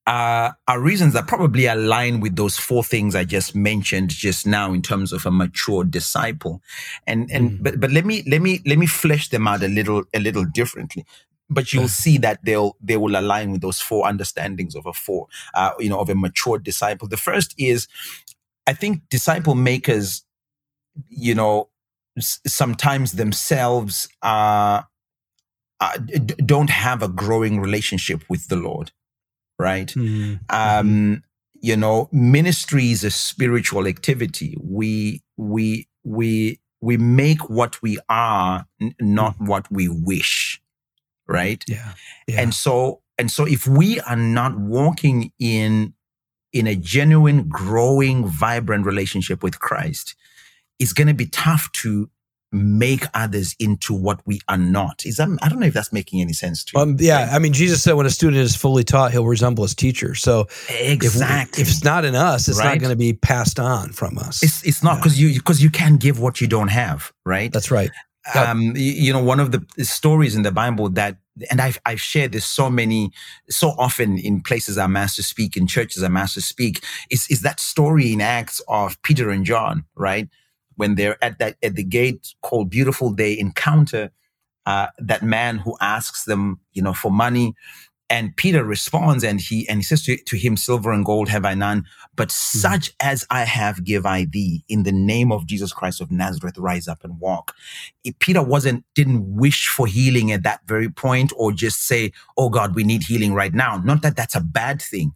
[0.06, 4.72] uh, are reasons that probably align with those four things I just mentioned just now
[4.72, 6.62] in terms of a mature disciple.
[7.06, 7.62] And and mm.
[7.62, 10.44] but but let me let me let me flesh them out a little a little
[10.44, 11.04] differently
[11.48, 15.26] but you'll see that they'll they will align with those four understandings of a four
[15.54, 17.88] uh, you know of a mature disciple the first is
[18.66, 20.24] i think disciple makers
[21.08, 21.68] you know
[22.16, 24.82] s- sometimes themselves uh,
[25.80, 28.90] uh, d- don't have a growing relationship with the lord
[29.58, 30.34] right mm-hmm.
[30.50, 31.14] um mm-hmm.
[31.60, 38.66] you know ministry is a spiritual activity we we we we make what we are
[38.80, 39.46] n- not mm-hmm.
[39.46, 40.60] what we wish
[41.26, 41.62] right?
[41.66, 41.92] Yeah.
[42.26, 42.40] yeah.
[42.40, 45.94] And so and so if we are not walking in
[46.52, 50.14] in a genuine, growing, vibrant relationship with Christ,
[50.78, 52.10] it's going to be tough to
[52.52, 55.04] make others into what we are not.
[55.04, 56.82] Is that I don't know if that's making any sense to you.
[56.82, 57.34] Um, yeah, right?
[57.34, 60.14] I mean, Jesus said when a student is fully taught, he'll resemble his teacher.
[60.14, 62.74] So exactly, if, if it's not in us, it's right?
[62.74, 64.42] not going to be passed on from us.
[64.42, 65.28] It's it's not because yeah.
[65.28, 67.52] you because you can't give what you don't have, right?
[67.52, 67.90] That's right.
[68.34, 71.18] Um, you know, one of the stories in the Bible that
[71.50, 73.12] and I've, I've shared this so many,
[73.50, 77.60] so often in places our masters speak, in churches our masters speak, is, is that
[77.60, 80.28] story in Acts of Peter and John, right?
[80.76, 84.10] When they're at that, at the gate called Beautiful, they encounter,
[84.64, 87.54] uh, that man who asks them, you know, for money.
[88.08, 91.44] And Peter responds and he, and he says to, to him, silver and gold have
[91.44, 92.58] I none, but mm-hmm.
[92.58, 96.56] such as I have give I thee in the name of Jesus Christ of Nazareth,
[96.56, 97.54] rise up and walk.
[98.04, 102.48] If Peter wasn't, didn't wish for healing at that very point or just say, Oh
[102.48, 103.78] God, we need healing right now.
[103.78, 105.12] Not that that's a bad thing,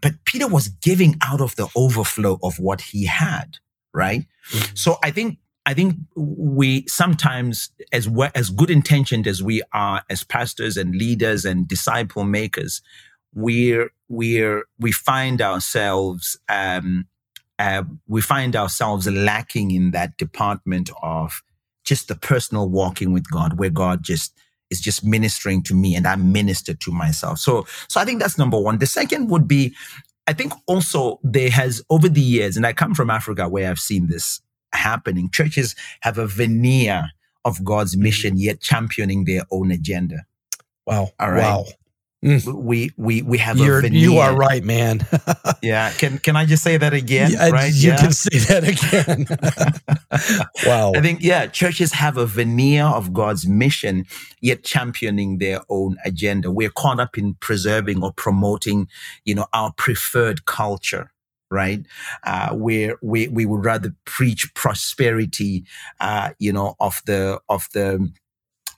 [0.00, 3.58] but Peter was giving out of the overflow of what he had.
[3.92, 4.26] Right.
[4.50, 4.74] Mm-hmm.
[4.74, 10.02] So I think I think we sometimes, as well, as good intentioned as we are
[10.10, 12.82] as pastors and leaders and disciple makers,
[13.34, 17.06] we're we're we find ourselves um,
[17.58, 21.42] uh, we find ourselves lacking in that department of
[21.84, 24.36] just the personal walking with God, where God just
[24.70, 27.38] is just ministering to me and I minister to myself.
[27.38, 28.78] So, so I think that's number one.
[28.78, 29.74] The second would be,
[30.26, 33.78] I think also there has over the years, and I come from Africa where I've
[33.78, 34.40] seen this
[34.74, 35.30] happening.
[35.30, 37.10] Churches have a veneer
[37.44, 38.02] of God's mm-hmm.
[38.04, 40.26] mission, yet championing their own agenda.
[40.86, 41.10] Wow.
[41.18, 41.42] All right.
[41.42, 41.64] Wow.
[42.24, 42.54] Mm.
[42.54, 44.00] We we we have You're, a veneer.
[44.00, 45.06] You are right, man.
[45.62, 45.92] yeah.
[45.92, 47.32] Can can I just say that again?
[47.32, 47.72] Yeah, right.
[47.72, 47.96] You yeah.
[47.98, 49.26] can say that again.
[50.66, 50.92] wow.
[50.96, 54.06] I think yeah, churches have a veneer of God's mission,
[54.40, 56.50] yet championing their own agenda.
[56.50, 58.88] We're caught up in preserving or promoting,
[59.26, 61.10] you know, our preferred culture
[61.54, 61.80] right?
[62.24, 65.64] Uh, where we, we would rather preach prosperity,
[66.00, 68.12] uh, you know, of the, of the,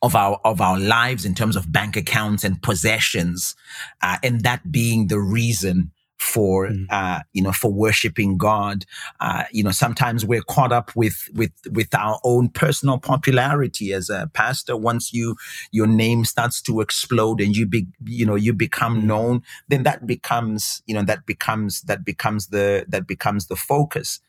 [0.02, 3.56] of our of our lives in terms of bank accounts and possessions,
[4.02, 5.90] uh, and that being the reason
[6.26, 6.86] for mm.
[6.90, 8.84] uh, you know for worshiping God.
[9.20, 14.10] Uh, you know, sometimes we're caught up with with with our own personal popularity as
[14.10, 14.76] a pastor.
[14.76, 15.36] Once you
[15.70, 20.06] your name starts to explode and you be you know you become known, then that
[20.06, 24.20] becomes you know that becomes that becomes the that becomes the focus.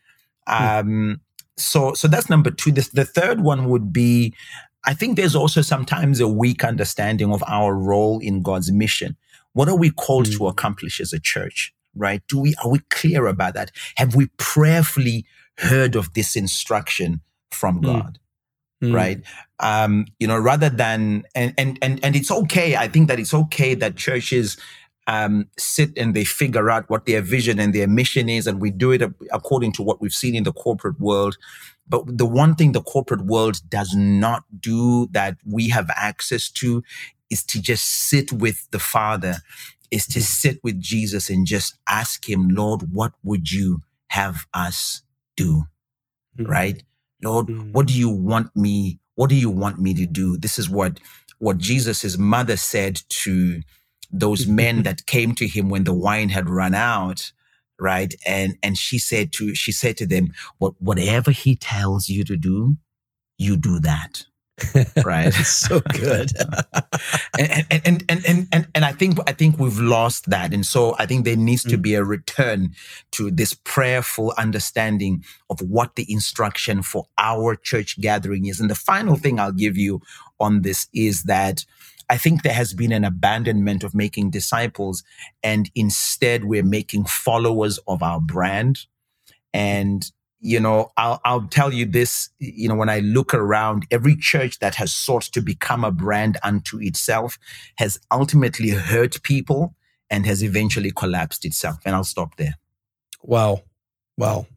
[0.47, 0.79] Mm.
[0.79, 1.21] Um,
[1.57, 2.71] so so that's number two.
[2.71, 4.33] This, the third one would be
[4.85, 9.17] I think there's also sometimes a weak understanding of our role in God's mission.
[9.53, 10.37] What are we called mm.
[10.37, 11.73] to accomplish as a church?
[11.97, 12.21] Right?
[12.27, 13.71] Do we are we clear about that?
[13.95, 15.25] Have we prayerfully
[15.57, 17.85] heard of this instruction from mm.
[17.85, 18.19] God?
[18.83, 18.93] Mm.
[18.93, 19.21] Right?
[19.59, 22.75] Um, you know, rather than and and and and it's okay.
[22.75, 24.57] I think that it's okay that churches
[25.07, 28.71] um, sit and they figure out what their vision and their mission is, and we
[28.71, 31.37] do it according to what we've seen in the corporate world.
[31.89, 36.83] But the one thing the corporate world does not do that we have access to
[37.29, 39.37] is to just sit with the Father,
[39.91, 45.01] is to sit with Jesus and just ask Him, Lord, what would you have us
[45.35, 45.63] do?
[46.37, 46.51] Mm-hmm.
[46.51, 46.83] Right?
[47.23, 47.71] Lord, mm-hmm.
[47.71, 48.99] what do you want me?
[49.15, 50.37] What do you want me to do?
[50.37, 50.99] This is what
[51.39, 53.61] what Jesus' mother said to
[54.11, 57.31] those men that came to him when the wine had run out
[57.79, 58.13] right?
[58.25, 62.37] And and she said to she said to them, "What whatever he tells you to
[62.37, 62.77] do,
[63.37, 64.25] you do that."
[65.03, 65.33] Right.
[65.45, 66.31] So good.
[67.39, 70.53] And, and, and and and and i think i think we've lost that.
[70.53, 71.81] And so i think there needs to mm.
[71.81, 72.73] be a return
[73.11, 78.59] to this prayerful understanding of what the instruction for our church gathering is.
[78.59, 80.01] And the final thing i'll give you
[80.39, 81.63] on this is that
[82.09, 85.03] I think there has been an abandonment of making disciples,
[85.43, 88.85] and instead we're making followers of our brand.
[89.53, 94.15] And you know, I'll, I'll tell you this, you know, when I look around, every
[94.15, 97.37] church that has sought to become a brand unto itself
[97.77, 99.75] has ultimately hurt people
[100.09, 101.79] and has eventually collapsed itself.
[101.85, 102.55] And I'll stop there.
[103.23, 103.63] Wow.
[104.17, 104.47] Wow.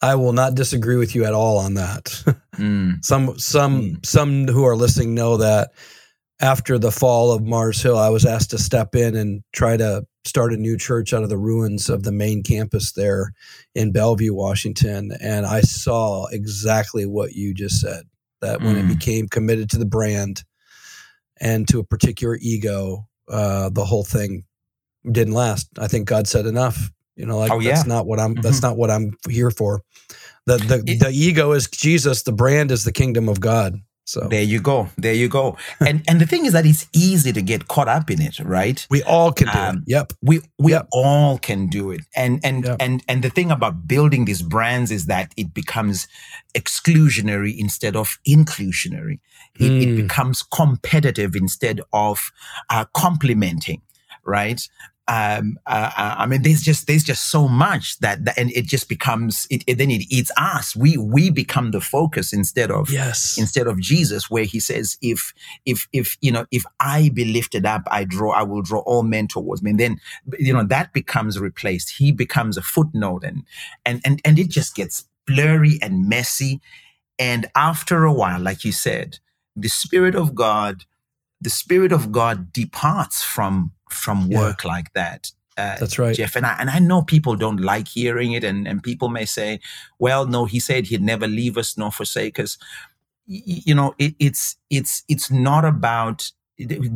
[0.00, 2.04] I will not disagree with you at all on that.
[2.56, 3.04] mm.
[3.04, 4.06] Some, some, mm.
[4.06, 5.72] some who are listening know that
[6.40, 10.06] after the fall of Mars Hill, I was asked to step in and try to
[10.24, 13.32] start a new church out of the ruins of the main campus there
[13.74, 15.12] in Bellevue, Washington.
[15.20, 18.04] And I saw exactly what you just said
[18.40, 18.84] that when mm.
[18.84, 20.44] it became committed to the brand
[21.40, 24.44] and to a particular ego, uh, the whole thing
[25.10, 25.68] didn't last.
[25.78, 26.90] I think God said enough.
[27.16, 27.74] You know, like oh, yeah.
[27.74, 28.32] that's not what I'm.
[28.32, 28.40] Mm-hmm.
[28.40, 29.82] That's not what I'm here for.
[30.46, 32.22] The the it, the ego is Jesus.
[32.22, 33.76] The brand is the kingdom of God.
[34.06, 34.88] So there you go.
[34.98, 35.56] There you go.
[35.80, 38.86] and and the thing is that it's easy to get caught up in it, right?
[38.90, 39.82] We all can do um, it.
[39.86, 40.12] Yep.
[40.22, 40.88] We we yep.
[40.92, 42.02] all can do it.
[42.14, 42.76] And and yep.
[42.80, 46.06] and and the thing about building these brands is that it becomes
[46.54, 49.20] exclusionary instead of inclusionary.
[49.58, 49.82] It, mm.
[49.82, 49.96] it hmm.
[49.96, 52.32] becomes competitive instead of
[52.70, 53.82] uh, complementing,
[54.24, 54.60] right?
[55.06, 58.64] Um, uh, uh, I mean, there's just there's just so much that, that and it
[58.64, 60.74] just becomes it, it, then it eats us.
[60.74, 65.34] We we become the focus instead of yes instead of Jesus, where he says, if
[65.66, 69.02] if if you know if I be lifted up, I draw I will draw all
[69.02, 69.72] men towards me.
[69.72, 70.00] And then
[70.38, 71.98] you know that becomes replaced.
[71.98, 73.42] He becomes a footnote, and
[73.84, 76.62] and and and it just gets blurry and messy.
[77.18, 79.18] And after a while, like you said,
[79.54, 80.84] the Spirit of God,
[81.40, 84.70] the Spirit of God departs from from work yeah.
[84.70, 85.30] like that.
[85.56, 86.34] Uh, That's right, Jeff.
[86.34, 89.60] And I and I know people don't like hearing it, and and people may say,
[89.98, 92.58] "Well, no, he said he'd never leave us nor forsake us."
[93.28, 96.32] Y- you know, it, it's it's it's not about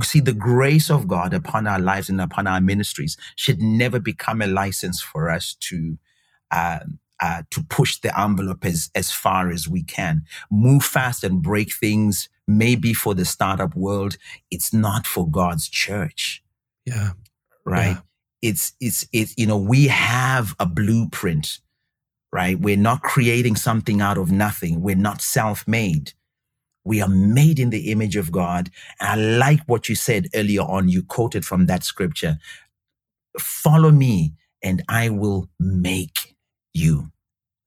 [0.03, 4.43] see the grace of God upon our lives and upon our ministries should never become
[4.43, 5.99] a license for us to.
[6.51, 6.81] Uh,
[7.21, 10.25] uh, to push the envelope as, as far as we can.
[10.53, 14.17] Move fast and break things, maybe for the startup world.
[14.53, 16.45] It's not for God's church.
[16.89, 17.11] Yeah.
[17.65, 17.97] right?
[17.97, 18.01] Yeah.
[18.41, 21.59] It's it's it's you know we have a blueprint,
[22.33, 22.59] right?
[22.59, 24.81] We're not creating something out of nothing.
[24.81, 26.13] We're not self-made.
[26.85, 28.71] We are made in the image of God.
[29.01, 30.89] And I like what you said earlier on.
[30.89, 32.39] You quoted from that scripture.
[33.39, 36.35] Follow me and I will make
[36.73, 37.11] you.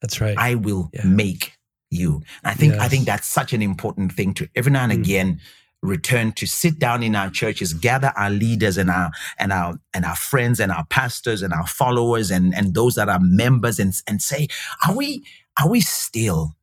[0.01, 0.37] That's right.
[0.37, 1.03] I will yeah.
[1.03, 1.53] make
[1.91, 2.23] you.
[2.43, 2.81] I think yes.
[2.81, 5.01] I think that's such an important thing to every now and mm.
[5.01, 5.39] again
[5.81, 10.05] return to sit down in our churches, gather our leaders and our and our and
[10.05, 13.93] our friends and our pastors and our followers and and those that are members and
[14.07, 14.47] and say,
[14.87, 15.23] are we
[15.59, 16.55] are we still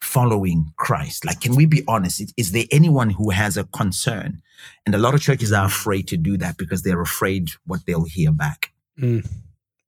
[0.00, 1.24] following Christ?
[1.24, 2.32] Like, can we be honest?
[2.36, 4.42] Is, there anyone who has a concern?
[4.86, 8.04] And a lot of churches are afraid to do that because they're afraid what they'll
[8.04, 8.72] hear back.
[8.98, 9.28] Mm.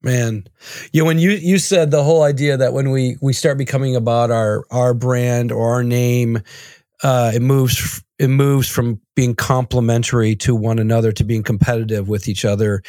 [0.02, 0.44] Man,
[0.92, 3.94] you know, when you you said the whole idea that when we we start becoming
[3.94, 6.40] about our our brand or our name,
[7.02, 12.28] uh, it moves it moves from being complementary to one another to being competitive with
[12.28, 12.82] each other,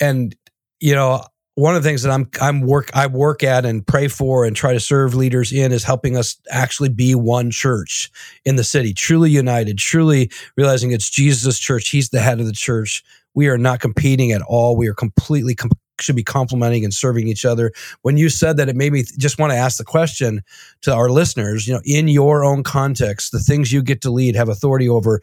[0.00, 0.34] and
[0.80, 1.24] you know
[1.56, 4.56] one of the things that I'm I'm work I work at and pray for and
[4.56, 8.10] try to serve leaders in is helping us actually be one church
[8.44, 11.88] in the city, truly united, truly realizing it's Jesus' church.
[11.88, 13.04] He's the head of the church.
[13.34, 14.76] We are not competing at all.
[14.76, 15.70] We are completely com-
[16.00, 17.72] should be complementing and serving each other.
[18.02, 20.42] When you said that, it made me just want to ask the question
[20.82, 24.36] to our listeners, you know, in your own context, the things you get to lead,
[24.36, 25.20] have authority over,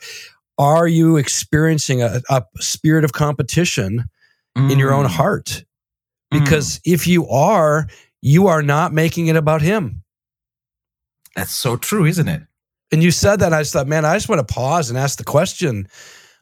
[0.58, 4.06] are you experiencing a, a spirit of competition
[4.58, 4.72] mm.
[4.72, 5.10] in your own mm.
[5.10, 5.64] heart?
[6.30, 6.94] Because mm.
[6.94, 7.88] if you are,
[8.22, 10.04] you are not making it about him.
[11.36, 12.44] That's so true, isn't it?
[12.92, 15.18] And you said that, I just thought, man, I just want to pause and ask
[15.18, 15.88] the question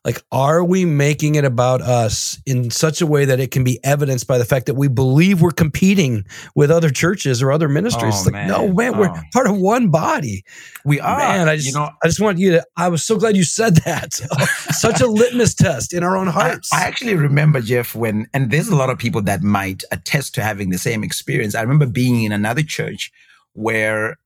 [0.06, 3.84] like, are we making it about us in such a way that it can be
[3.84, 6.26] evidenced by the fact that we believe we're competing
[6.56, 8.16] with other churches or other ministries?
[8.22, 8.48] Oh, like, man.
[8.48, 9.00] no, man, oh.
[9.00, 10.46] we're part of one body.
[10.86, 11.18] We are.
[11.18, 12.66] Man, I just, you know, I just want you to.
[12.78, 14.14] I was so glad you said that.
[14.72, 16.70] such a litmus test in our own hearts.
[16.72, 20.34] I, I actually remember Jeff when, and there's a lot of people that might attest
[20.36, 21.56] to having the same experience.
[21.56, 23.12] I remember being in another church
[23.52, 24.18] where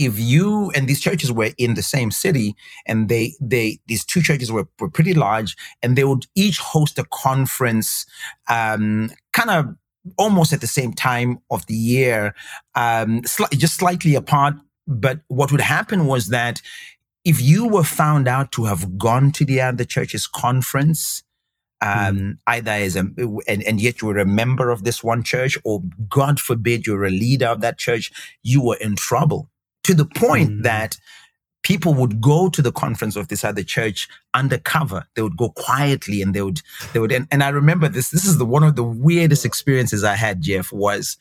[0.00, 4.22] if you and these churches were in the same city and they they these two
[4.22, 8.06] churches were, were pretty large and they would each host a conference
[8.48, 9.76] um, kind of
[10.16, 12.34] almost at the same time of the year
[12.74, 14.54] um, sli- just slightly apart
[14.86, 16.62] but what would happen was that
[17.26, 21.22] if you were found out to have gone to the other church's conference
[21.82, 22.38] um, mm.
[22.46, 23.00] either as a
[23.46, 27.04] and, and yet you were a member of this one church or god forbid you're
[27.04, 28.10] a leader of that church
[28.42, 29.50] you were in trouble
[29.84, 30.62] to the point mm.
[30.62, 30.96] that
[31.62, 35.06] people would go to the conference of this other church undercover.
[35.14, 36.62] They would go quietly and they would,
[36.92, 40.02] they would, and, and I remember this, this is the, one of the weirdest experiences
[40.02, 41.18] I had, Jeff, was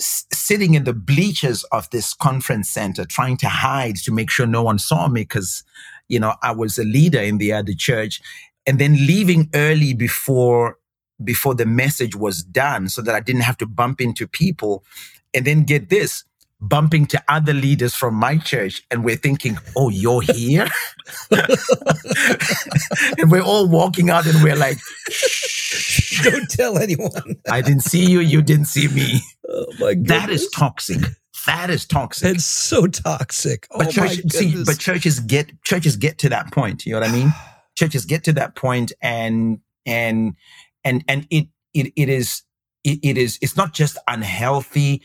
[0.00, 4.46] s- sitting in the bleachers of this conference center, trying to hide to make sure
[4.46, 5.62] no one saw me because,
[6.08, 8.20] you know, I was a leader in the other church
[8.66, 10.78] and then leaving early before,
[11.22, 14.84] before the message was done so that I didn't have to bump into people.
[15.32, 16.24] And then get this,
[16.68, 20.68] bumping to other leaders from my church and we're thinking, oh, you're here?
[23.18, 24.78] and we're all walking out and we're like,
[26.22, 27.36] don't tell anyone.
[27.50, 29.20] I didn't see you, you didn't see me.
[29.48, 30.06] Oh my god.
[30.06, 31.00] That is toxic.
[31.46, 32.36] That is toxic.
[32.36, 33.68] It's so toxic.
[33.70, 36.84] Oh, but oh church, see, but churches get churches get to that point.
[36.84, 37.32] You know what I mean?
[37.76, 40.34] churches get to that point and and
[40.84, 42.42] and and it it it is
[42.82, 45.02] it, it is it's not just unhealthy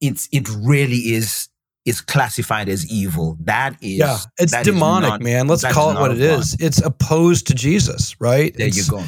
[0.00, 1.48] it's it really is
[1.84, 3.36] is classified as evil.
[3.40, 5.46] That is yeah, it's demonic, not, man.
[5.46, 6.56] Let's call it what it is.
[6.58, 8.54] It's opposed to Jesus, right?
[8.56, 9.04] There it's, you go.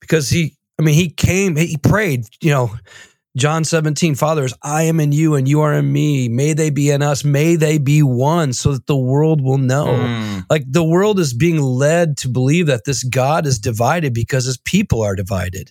[0.00, 2.24] Because he, I mean, he came, he prayed.
[2.40, 2.74] You know,
[3.36, 6.28] John seventeen, Fathers, I am in you, and you are in me.
[6.28, 7.22] May they be in us.
[7.24, 9.86] May they be one, so that the world will know.
[9.86, 10.46] Mm.
[10.50, 14.58] Like the world is being led to believe that this God is divided because his
[14.58, 15.70] people are divided.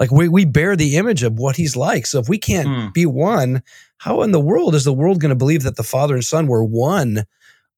[0.00, 2.06] Like we, we bear the image of what he's like.
[2.06, 2.92] So if we can't mm.
[2.92, 3.62] be one,
[3.98, 6.46] how in the world is the world going to believe that the Father and Son
[6.46, 7.24] were one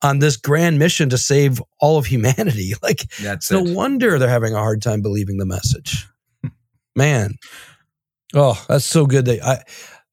[0.02, 2.74] on this grand mission to save all of humanity?
[2.82, 3.74] Like, That's no it.
[3.74, 6.06] wonder they're having a hard time believing the message.
[6.96, 7.36] Man,
[8.34, 9.24] oh, that's so good.
[9.26, 9.62] That I,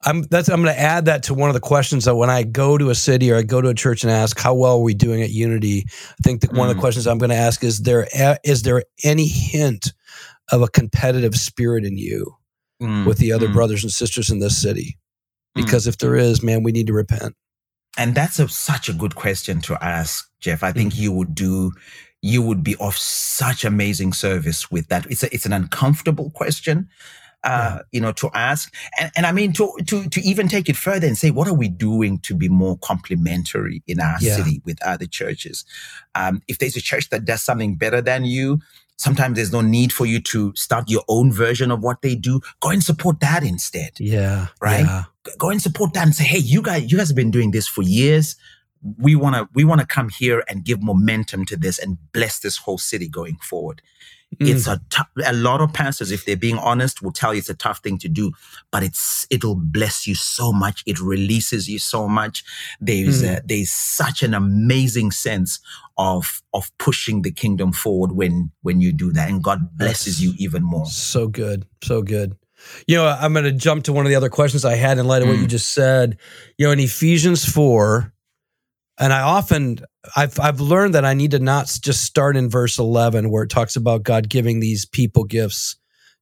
[0.03, 2.43] I'm that's I'm going to add that to one of the questions that when I
[2.43, 4.83] go to a city or I go to a church and ask how well are
[4.83, 6.57] we doing at Unity, I think that mm.
[6.57, 6.81] one of the hmm.
[6.81, 8.07] questions I'm going to ask is there
[8.43, 9.91] is there any hint
[10.51, 12.35] of a competitive spirit in you
[12.81, 13.53] mm, with the other mm.
[13.53, 14.97] brothers and sisters in this city?
[15.57, 15.63] Mm.
[15.63, 15.89] Because mm.
[15.89, 17.35] if there is, man, we need to repent.
[17.97, 20.63] And that's a, such a good question to ask, Jeff.
[20.63, 20.99] I think mm.
[20.99, 21.71] you would do,
[22.21, 25.05] you would be of such amazing service with that.
[25.09, 26.89] It's a, it's an uncomfortable question,
[27.43, 27.81] uh, yeah.
[27.91, 28.71] you know, to ask.
[28.99, 31.53] And, and I mean, to, to, to even take it further and say, what are
[31.55, 34.35] we doing to be more complementary in our yeah.
[34.35, 35.65] city with other churches?
[36.13, 38.59] Um, if there's a church that does something better than you,
[38.97, 42.41] sometimes there's no need for you to start your own version of what they do.
[42.59, 43.91] Go and support that instead.
[43.99, 44.47] Yeah.
[44.61, 44.85] Right.
[44.85, 45.05] Yeah.
[45.37, 47.67] Go and support that and say, hey, you guys, you guys have been doing this
[47.67, 48.35] for years.
[48.97, 52.39] We want to we want to come here and give momentum to this and bless
[52.39, 53.81] this whole city going forward.
[54.35, 54.49] Mm.
[54.49, 57.49] It's a t- a lot of pastors, if they're being honest, will tell you it's
[57.49, 58.33] a tough thing to do,
[58.71, 60.83] but it's it'll bless you so much.
[60.85, 62.43] It releases you so much.
[62.79, 63.37] There's mm.
[63.37, 65.59] a, there's such an amazing sense
[65.97, 70.33] of of pushing the kingdom forward when when you do that, and God blesses you
[70.37, 70.85] even more.
[70.85, 72.35] So good, so good.
[72.85, 75.07] You know, I'm going to jump to one of the other questions I had in
[75.07, 75.31] light of mm.
[75.31, 75.51] what you mm.
[75.51, 76.17] just said.
[76.57, 78.13] You know, in Ephesians four,
[78.99, 79.79] and I often
[80.15, 83.49] I've I've learned that I need to not just start in verse 11 where it
[83.49, 85.75] talks about God giving these people gifts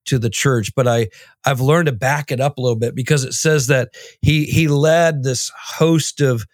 [0.06, 1.10] to the church, but I
[1.46, 3.90] I've learned to back it up a little bit because it says that
[4.22, 6.46] he he led this host of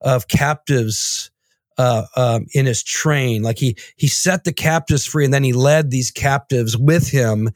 [0.00, 1.30] of captives
[1.78, 5.52] uh, um, in his train, like he he set the captives free, and then he
[5.52, 7.50] led these captives with him,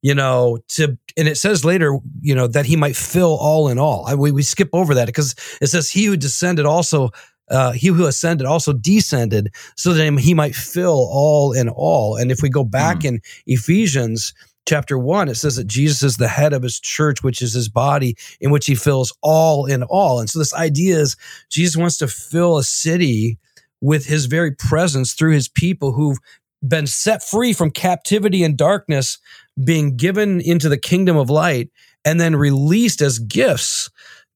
[0.00, 3.78] you know, to and it says later, you know, that he might fill all in
[3.78, 4.06] all.
[4.06, 7.10] I, we we skip over that because it says he who descended also
[7.50, 12.16] uh, he who ascended also descended so that he might fill all in all.
[12.16, 13.06] And if we go back mm.
[13.06, 14.34] in Ephesians
[14.66, 17.68] chapter one, it says that Jesus is the head of his church, which is his
[17.68, 20.18] body, in which he fills all in all.
[20.18, 21.16] And so this idea is
[21.50, 23.38] Jesus wants to fill a city
[23.80, 26.18] with his very presence through his people who've
[26.66, 29.18] been set free from captivity and darkness,
[29.62, 31.70] being given into the kingdom of light,
[32.04, 33.90] and then released as gifts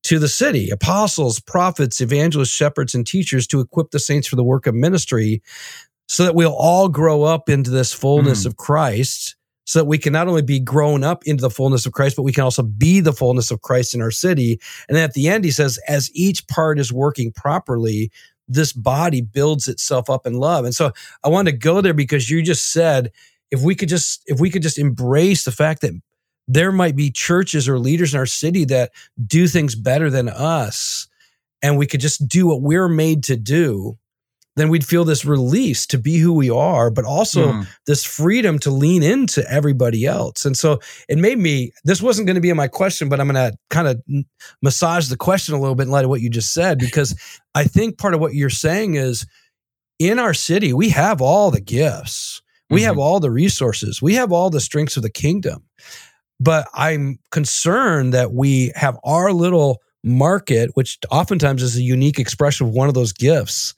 [0.05, 4.45] to the city apostles, prophets, evangelists, shepherds, and teachers to equip the saints for the
[4.45, 5.43] work of ministry
[6.09, 8.47] so that we'll all grow up into this fullness mm.
[8.47, 11.93] of Christ so that we can not only be grown up into the fullness of
[11.93, 14.61] Christ, but we can also be the fullness of Christ in our city.
[14.89, 18.11] And then at the end, he says, as each part is working properly,
[18.49, 20.65] this body builds itself up in love.
[20.65, 20.91] And so
[21.23, 23.13] I want to go there because you just said,
[23.53, 25.93] if we could just if we could just embrace the fact that
[26.53, 28.91] there might be churches or leaders in our city that
[29.25, 31.07] do things better than us
[31.63, 33.97] and we could just do what we're made to do
[34.57, 37.67] then we'd feel this release to be who we are but also mm.
[37.87, 42.35] this freedom to lean into everybody else and so it made me this wasn't going
[42.35, 44.03] to be in my question but i'm going to kind of
[44.61, 47.15] massage the question a little bit in light of what you just said because
[47.55, 49.25] i think part of what you're saying is
[50.01, 52.87] in our city we have all the gifts we mm-hmm.
[52.87, 55.63] have all the resources we have all the strengths of the kingdom
[56.41, 62.67] but I'm concerned that we have our little market, which oftentimes is a unique expression
[62.67, 63.75] of one of those gifts.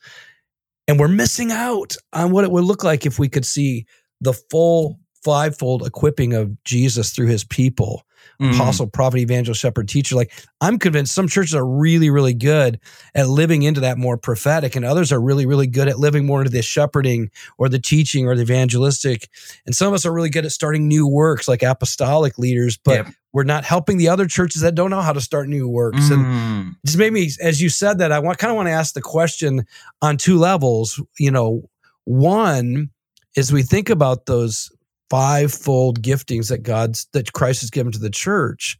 [0.86, 3.86] And we're missing out on what it would look like if we could see
[4.20, 8.04] the full fivefold equipping of Jesus through his people
[8.40, 8.54] mm.
[8.54, 10.16] apostle, prophet, evangelist, shepherd, teacher.
[10.16, 12.80] Like I'm convinced some churches are really, really good
[13.14, 16.40] at living into that more prophetic, and others are really, really good at living more
[16.40, 19.28] into the shepherding or the teaching or the evangelistic.
[19.66, 23.06] And some of us are really good at starting new works like apostolic leaders, but
[23.32, 26.08] we're not helping the other churches that don't know how to start new works.
[26.08, 26.12] Mm.
[26.12, 28.94] And just made me, as you said that, I want kind of want to ask
[28.94, 29.66] the question
[30.02, 31.02] on two levels.
[31.18, 31.68] You know,
[32.04, 32.90] one
[33.36, 34.70] is we think about those
[35.12, 38.78] fivefold giftings that God's that Christ has given to the church.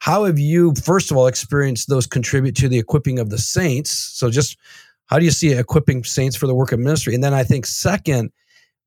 [0.00, 3.90] How have you, first of all, experienced those contribute to the equipping of the saints?
[3.90, 4.58] So, just
[5.06, 7.14] how do you see equipping saints for the work of ministry?
[7.14, 8.32] And then I think, second,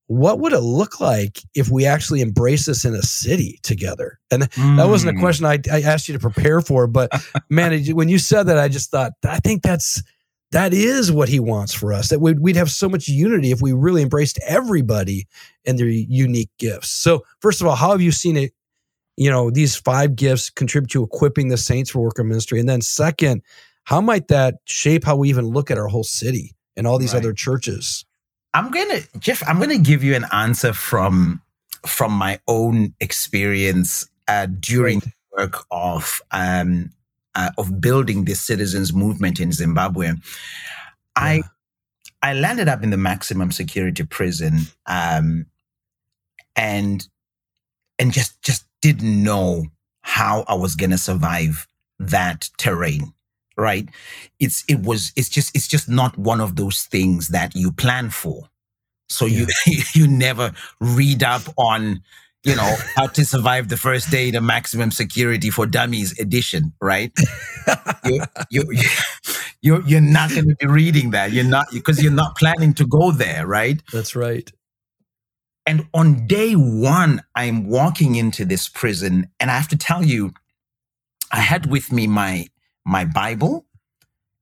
[0.05, 4.19] what would it look like if we actually embrace this in a city together?
[4.29, 4.77] And mm.
[4.77, 5.21] that wasn't a hmm.
[5.21, 7.09] question I, I, asked you to prepare for, but
[7.49, 10.03] man, when you said that, I just thought, I think that's
[10.51, 13.61] that is what he wants for us that we'd, we'd have so much unity if
[13.61, 15.27] we really embraced everybody
[15.65, 16.89] and their unique gifts.
[16.89, 18.53] So first of all how have you seen it
[19.17, 22.59] you know these five gifts contribute to equipping the saints for work of ministry?
[22.59, 23.41] And then second
[23.85, 27.13] how might that shape how we even look at our whole city and all these
[27.13, 27.19] right.
[27.19, 28.05] other churches?
[28.53, 31.41] I'm gonna jeff i'm gonna give you an answer from
[31.85, 36.91] from my own experience uh, during the work of um,
[37.35, 40.13] uh, of building this citizens movement in Zimbabwe, yeah.
[41.15, 41.41] I
[42.21, 45.45] I landed up in the maximum security prison, um,
[46.55, 47.07] and
[47.99, 49.65] and just just didn't know
[50.01, 51.67] how I was gonna survive
[51.99, 53.13] that terrain.
[53.57, 53.87] Right?
[54.39, 58.09] It's it was it's just it's just not one of those things that you plan
[58.09, 58.49] for.
[59.07, 59.45] So yeah.
[59.65, 62.01] you you never read up on
[62.45, 67.11] you know, how to survive the first day the maximum security for dummies edition, right?
[68.05, 68.21] you,
[68.51, 68.63] you,
[69.61, 71.31] you, you're not going to be reading that.
[71.31, 73.81] You're not, because you're not planning to go there, right?
[73.91, 74.49] That's right.
[75.65, 80.31] And on day one, I'm walking into this prison, and I have to tell you,
[81.31, 82.45] I had with me my
[82.85, 83.65] my Bible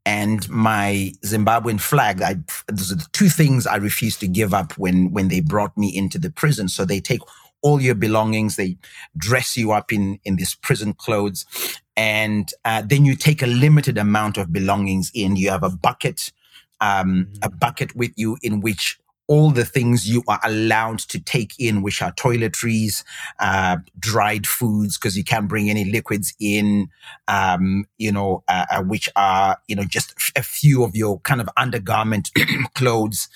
[0.05, 2.21] and my Zimbabwean flag.
[2.21, 2.35] I,
[2.67, 5.95] those are the two things I refused to give up when when they brought me
[5.95, 6.67] into the prison.
[6.67, 7.21] So they take
[7.63, 8.77] all your belongings, they
[9.17, 11.45] dress you up in in these prison clothes,
[11.97, 15.35] and uh, then you take a limited amount of belongings in.
[15.35, 16.31] You have a bucket,
[16.81, 21.53] um, a bucket with you in which all the things you are allowed to take
[21.57, 23.03] in, which are toiletries,
[23.39, 26.89] uh, dried foods, because you can't bring any liquids in,
[27.27, 31.39] um, you know, uh, uh, which are, you know, just a few of your kind
[31.39, 32.31] of undergarment
[32.75, 33.29] clothes.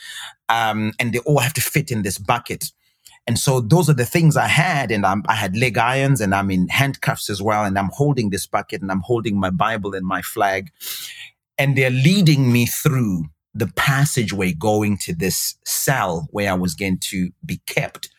[0.50, 2.72] Um, and they all have to fit in this bucket.
[3.28, 4.90] And so those are the things I had.
[4.90, 7.66] And I'm, I had leg irons and I'm in handcuffs as well.
[7.66, 10.72] And I'm holding this bucket and I'm holding my Bible and my flag.
[11.58, 17.00] And they're leading me through the passageway going to this cell where I was going
[17.00, 18.10] to be kept.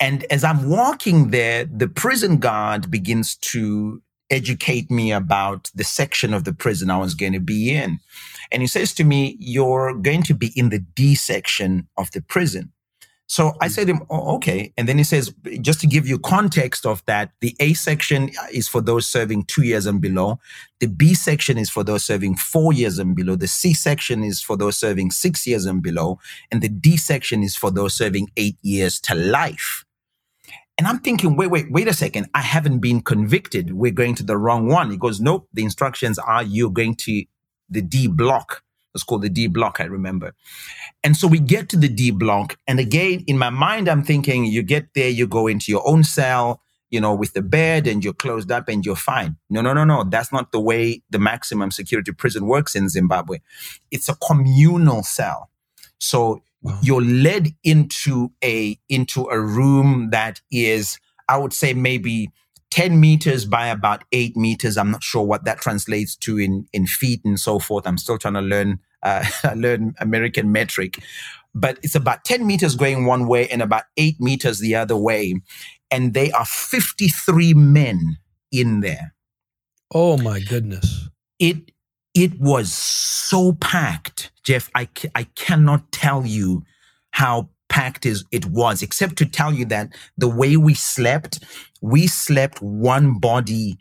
[0.00, 6.34] And as I'm walking there, the prison guard begins to educate me about the section
[6.34, 7.98] of the prison I was going to be in.
[8.50, 12.22] And he says to me, You're going to be in the D section of the
[12.22, 12.72] prison.
[13.30, 13.70] So I mm.
[13.70, 14.72] said to him, oh, okay.
[14.76, 18.68] And then he says, just to give you context of that, the A section is
[18.68, 20.40] for those serving two years and below.
[20.80, 23.36] The B section is for those serving four years and below.
[23.36, 26.18] The C section is for those serving six years and below.
[26.50, 29.84] And the D section is for those serving eight years to life.
[30.78, 32.30] And I'm thinking, wait, wait, wait a second.
[32.34, 33.74] I haven't been convicted.
[33.74, 34.90] We're going to the wrong one.
[34.90, 35.48] He goes, nope.
[35.52, 37.24] The instructions are you're going to
[37.68, 38.62] the D block.
[38.94, 40.34] It's called the D block, I remember.
[41.04, 42.56] And so we get to the D block.
[42.66, 46.04] And again, in my mind, I'm thinking you get there, you go into your own
[46.04, 49.36] cell, you know, with the bed and you're closed up and you're fine.
[49.50, 50.04] No, no, no, no.
[50.04, 53.38] That's not the way the maximum security prison works in Zimbabwe.
[53.90, 55.50] It's a communal cell.
[55.98, 56.78] So wow.
[56.82, 62.30] you're led into a into a room that is, I would say maybe
[62.70, 64.76] 10 meters by about eight meters.
[64.76, 67.86] I'm not sure what that translates to in, in feet and so forth.
[67.86, 69.24] I'm still trying to learn, uh,
[69.56, 71.02] learn American metric,
[71.54, 75.40] but it's about 10 meters going one way and about eight meters the other way.
[75.90, 78.18] And they are 53 men
[78.52, 79.14] in there.
[79.92, 81.08] Oh my goodness.
[81.38, 81.72] It,
[82.14, 84.70] it was so packed, Jeff.
[84.74, 86.64] I, I cannot tell you
[87.12, 91.44] how packed as it was, except to tell you that the way we slept,
[91.80, 93.78] we slept one body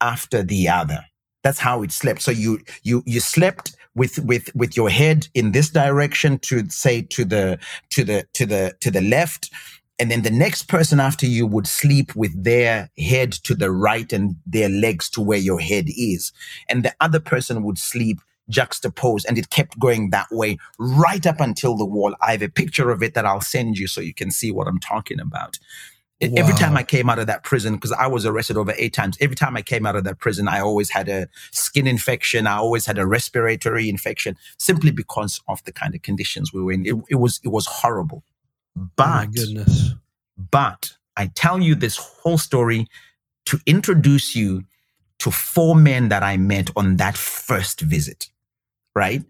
[0.00, 1.04] after the other.
[1.42, 2.22] That's how it slept.
[2.22, 7.02] So you you you slept with with with your head in this direction to say
[7.02, 7.58] to the
[7.90, 9.50] to the to the to the left
[9.98, 14.12] and then the next person after you would sleep with their head to the right
[14.12, 16.32] and their legs to where your head is
[16.68, 18.18] and the other person would sleep
[18.48, 22.14] juxtaposed and it kept going that way right up until the wall.
[22.20, 24.68] I have a picture of it that I'll send you so you can see what
[24.68, 25.58] I'm talking about.
[26.22, 26.28] Wow.
[26.36, 29.16] Every time I came out of that prison, because I was arrested over eight times,
[29.20, 32.46] every time I came out of that prison, I always had a skin infection.
[32.46, 36.72] I always had a respiratory infection simply because of the kind of conditions we were
[36.72, 36.86] in.
[36.86, 38.22] It, it was, it was horrible.
[38.78, 39.94] Oh, but, oh goodness.
[40.50, 42.86] But I tell you this whole story
[43.46, 44.64] to introduce you
[45.18, 48.30] to four men that I met on that first visit
[48.94, 49.22] right?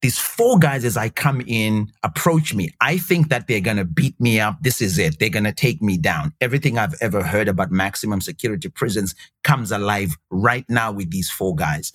[0.00, 2.70] These four guys, as I come in, approach me.
[2.80, 4.58] I think that they're going to beat me up.
[4.62, 5.18] This is it.
[5.18, 6.32] They're going to take me down.
[6.40, 11.56] Everything I've ever heard about maximum security prisons comes alive right now with these four
[11.56, 11.92] guys.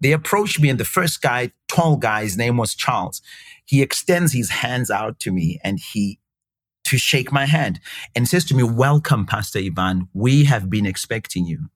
[0.00, 3.22] They approach me, and the first guy, tall guy, his name was Charles.
[3.64, 6.18] He extends his hands out to me and he
[6.84, 7.80] to shake my hand
[8.14, 10.08] and says to me, Welcome, Pastor Evan.
[10.12, 11.68] We have been expecting you.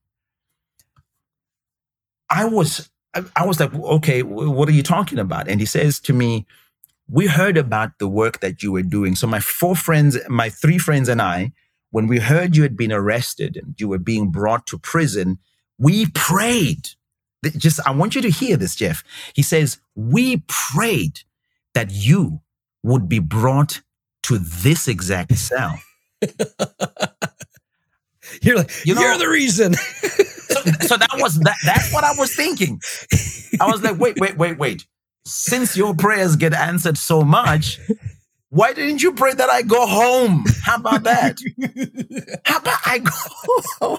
[2.28, 5.48] I was I, was like, okay, what are you talking about?
[5.48, 6.46] And he says to me,
[7.08, 9.16] we heard about the work that you were doing.
[9.16, 11.52] So my four friends, my three friends and I,
[11.90, 15.38] when we heard you had been arrested and you were being brought to prison,
[15.78, 16.90] we prayed.
[17.56, 19.02] Just, I want you to hear this, Jeff.
[19.34, 21.20] He says, we prayed
[21.74, 22.42] that you
[22.82, 23.80] would be brought
[24.24, 25.80] to this exact cell.
[28.42, 29.74] you're like, you know, you're the reason.
[29.74, 31.56] so that was that.
[31.64, 32.80] That's what I was thinking.
[33.60, 34.86] I was like, wait, wait, wait, wait.
[35.24, 37.78] Since your prayers get answered so much,
[38.50, 40.44] why didn't you pray that I go home?
[40.62, 41.38] How about that?
[42.44, 43.98] How about I go?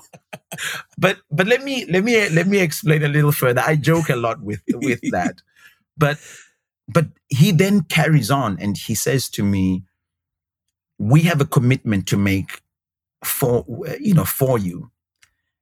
[0.98, 3.62] but but let me let me let me explain a little further.
[3.66, 5.42] I joke a lot with with that,
[5.98, 6.18] but
[6.88, 9.84] but he then carries on and he says to me,
[11.00, 12.61] "We have a commitment to make
[13.24, 13.66] for
[14.00, 14.84] you know for you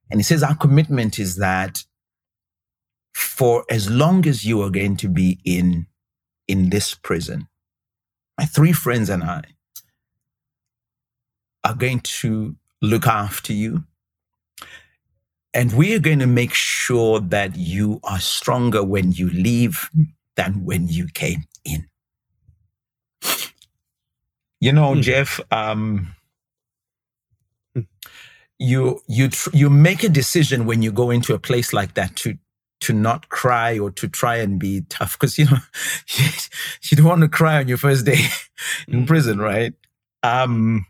[0.09, 1.83] and he says, Our commitment is that
[3.13, 5.87] for as long as you are going to be in,
[6.47, 7.47] in this prison,
[8.39, 9.43] my three friends and I
[11.63, 13.83] are going to look after you.
[15.53, 19.89] And we are going to make sure that you are stronger when you leave
[20.35, 21.87] than when you came in.
[24.61, 25.01] You know, Hmm.
[25.01, 26.15] Jeff, um.
[28.59, 32.15] You you tr- you make a decision when you go into a place like that
[32.17, 32.37] to
[32.81, 35.57] to not cry or to try and be tough because you know
[36.83, 38.19] you don't want to cry on your first day
[38.87, 39.07] in Mm.
[39.07, 39.73] prison, right?
[40.23, 40.85] Um,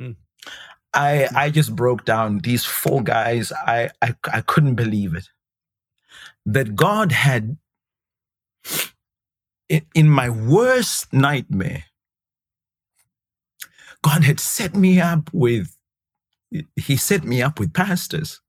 [0.00, 0.16] Mm.
[0.94, 3.52] I I just broke down these four guys.
[3.52, 5.28] I, I I couldn't believe it
[6.46, 7.56] that God had
[9.68, 11.84] in, in my worst nightmare.
[14.02, 15.76] God had set me up with
[16.76, 18.40] he set me up with pastors.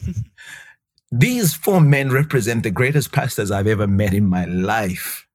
[1.12, 5.25] These four men represent the greatest pastors I've ever met in my life.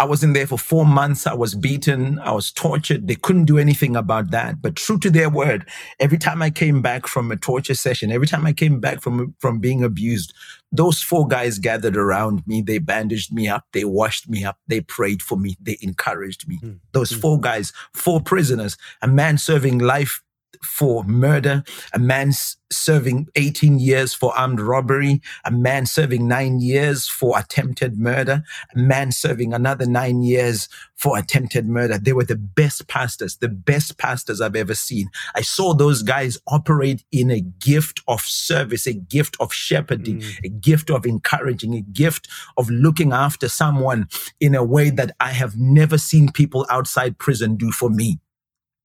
[0.00, 1.26] I was in there for four months.
[1.26, 2.18] I was beaten.
[2.20, 3.06] I was tortured.
[3.06, 4.62] They couldn't do anything about that.
[4.62, 8.26] But true to their word, every time I came back from a torture session, every
[8.26, 10.32] time I came back from, from being abused,
[10.72, 12.62] those four guys gathered around me.
[12.62, 13.66] They bandaged me up.
[13.74, 14.56] They washed me up.
[14.68, 15.58] They prayed for me.
[15.60, 16.56] They encouraged me.
[16.56, 16.72] Hmm.
[16.92, 17.20] Those Hmm.
[17.20, 20.22] four guys, four prisoners, a man serving life
[20.62, 22.32] for murder, a man
[22.72, 28.44] serving 18 years for armed robbery, a man serving nine years for attempted murder,
[28.74, 31.98] a man serving another nine years for attempted murder.
[31.98, 35.10] They were the best pastors, the best pastors I've ever seen.
[35.34, 40.44] I saw those guys operate in a gift of service, a gift of shepherding, Mm.
[40.44, 44.08] a gift of encouraging, a gift of looking after someone
[44.40, 48.20] in a way that I have never seen people outside prison do for me.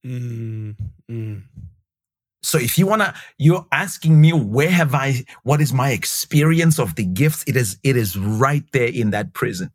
[0.06, 0.76] Mm.
[1.10, 1.44] Mm.
[2.44, 6.96] So if you wanna, you're asking me where have I, what is my experience of
[6.96, 7.44] the gifts?
[7.48, 9.72] It is, it is right there in that prison.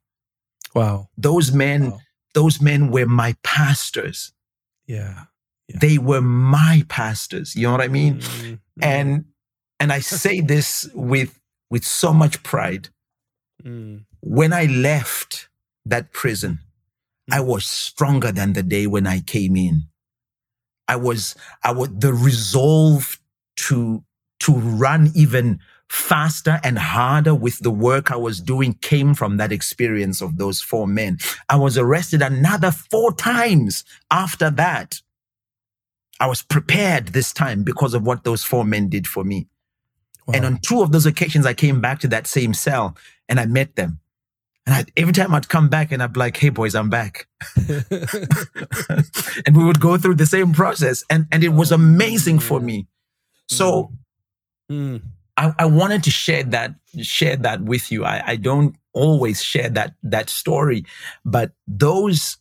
[0.75, 1.09] Wow.
[1.19, 2.01] Those men, Wow.
[2.35, 4.33] those men were my pastors.
[4.87, 5.25] Yeah.
[5.67, 5.79] Yeah.
[5.81, 7.57] They were my pastors.
[7.57, 8.19] You know what I mean?
[8.21, 8.59] Mm.
[8.81, 9.25] And,
[9.81, 12.89] and I say this with, with so much pride.
[13.65, 14.05] Mm.
[14.21, 15.49] When I left
[15.87, 16.61] that prison,
[17.33, 19.85] I was stronger than the day when I came in.
[20.91, 23.21] I was, I was the resolve
[23.57, 24.03] to,
[24.41, 29.53] to run even faster and harder with the work I was doing came from that
[29.53, 31.19] experience of those four men.
[31.49, 35.01] I was arrested another four times after that.
[36.19, 39.47] I was prepared this time because of what those four men did for me.
[40.27, 40.35] Wow.
[40.35, 42.97] And on two of those occasions, I came back to that same cell
[43.29, 44.00] and I met them.
[44.71, 47.27] And I, every time I'd come back and I'd be like, hey, boys, I'm back.
[47.57, 51.03] and we would go through the same process.
[51.11, 52.87] And, and it was amazing for me.
[53.49, 53.91] So
[54.71, 55.03] Mm.
[55.37, 58.05] I, I wanted to share that, share that with you.
[58.05, 60.85] I, I don't always share that, that story,
[61.25, 62.37] but those,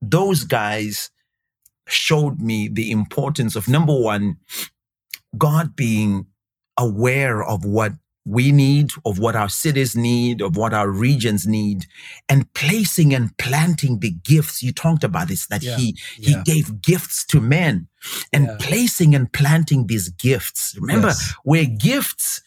[0.00, 1.10] those guys
[1.86, 4.38] showed me the importance of number one,
[5.36, 6.26] God being
[6.78, 7.92] aware of what
[8.28, 11.86] we need, of what our cities need, of what our regions need,
[12.28, 14.62] and placing and planting the gifts.
[14.62, 15.76] You talked about this, that Yeah.
[15.76, 17.88] he, he gave gifts to men
[18.32, 18.56] and Yeah.
[18.60, 20.76] placing and planting these gifts.
[20.78, 21.34] Remember, Yes.
[21.44, 22.42] we're gifts,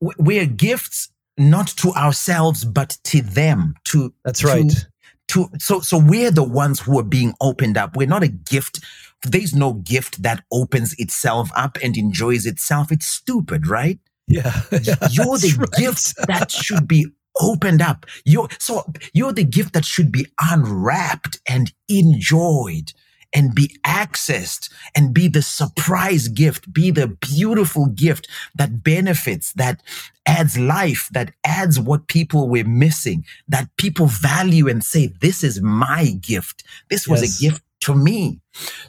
[0.00, 4.86] we- we're gifts not to ourselves, but to them, to, That's to- right.
[5.28, 8.80] to so so we're the ones who are being opened up we're not a gift
[9.22, 14.52] there's no gift that opens itself up and enjoys itself it's stupid right Yeah.
[15.10, 15.70] you're the right.
[15.72, 17.06] gift that should be
[17.40, 22.92] opened up you're so you're the gift that should be unwrapped and enjoyed
[23.32, 29.80] and be accessed and be the surprise gift be the beautiful gift that benefits that
[30.26, 35.60] adds life that adds what people were missing that people value and say this is
[35.62, 37.38] my gift this was Yes.
[37.38, 38.40] a gift to me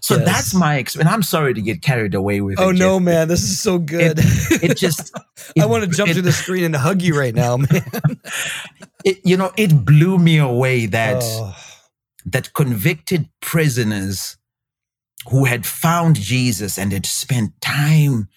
[0.01, 0.25] so Yes.
[0.25, 3.03] that's my experience i'm sorry to get carried away with Oh it no, Jeff.
[3.05, 3.27] man!
[3.27, 4.17] This is so good.
[4.19, 5.15] it just
[5.59, 7.67] I want to jump it- to the screen and hug you right now, man.
[9.05, 11.55] it, you know it blew me away that Oh,
[12.25, 14.37] that convicted prisoners
[15.29, 18.27] who had found Jesus and had spent time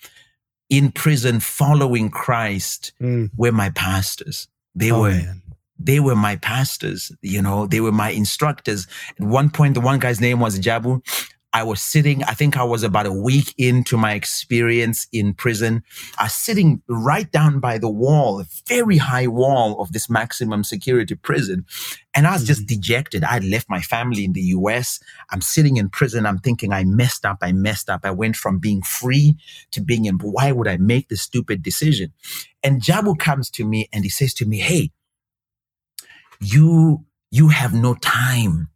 [0.71, 3.31] in prison following Christ mm.
[3.37, 4.49] were my pastors.
[4.75, 5.43] They Oh, were man.
[5.85, 8.87] They were my pastors, you know, they were my instructors.
[9.21, 11.03] At one point, the one guy's name was Jabu.
[11.53, 15.85] I was sitting, I think I was about a week into my experience in prison.
[16.19, 20.65] I was sitting right down by the wall, a very high wall of this maximum
[20.65, 21.65] security prison.
[22.13, 22.75] And I was just mm-hmm.
[22.75, 23.23] dejected.
[23.23, 24.99] I had left my family in the US.
[25.31, 26.27] I'm sitting in prison.
[26.27, 27.39] I'm thinking I messed up.
[27.41, 28.01] I messed up.
[28.03, 29.37] I went from being free
[29.71, 30.19] to being in.
[30.19, 32.13] Why would I make this stupid decision?
[32.65, 34.91] And Jabu comes to me and he says to me, Hey,
[36.41, 38.69] you you have no time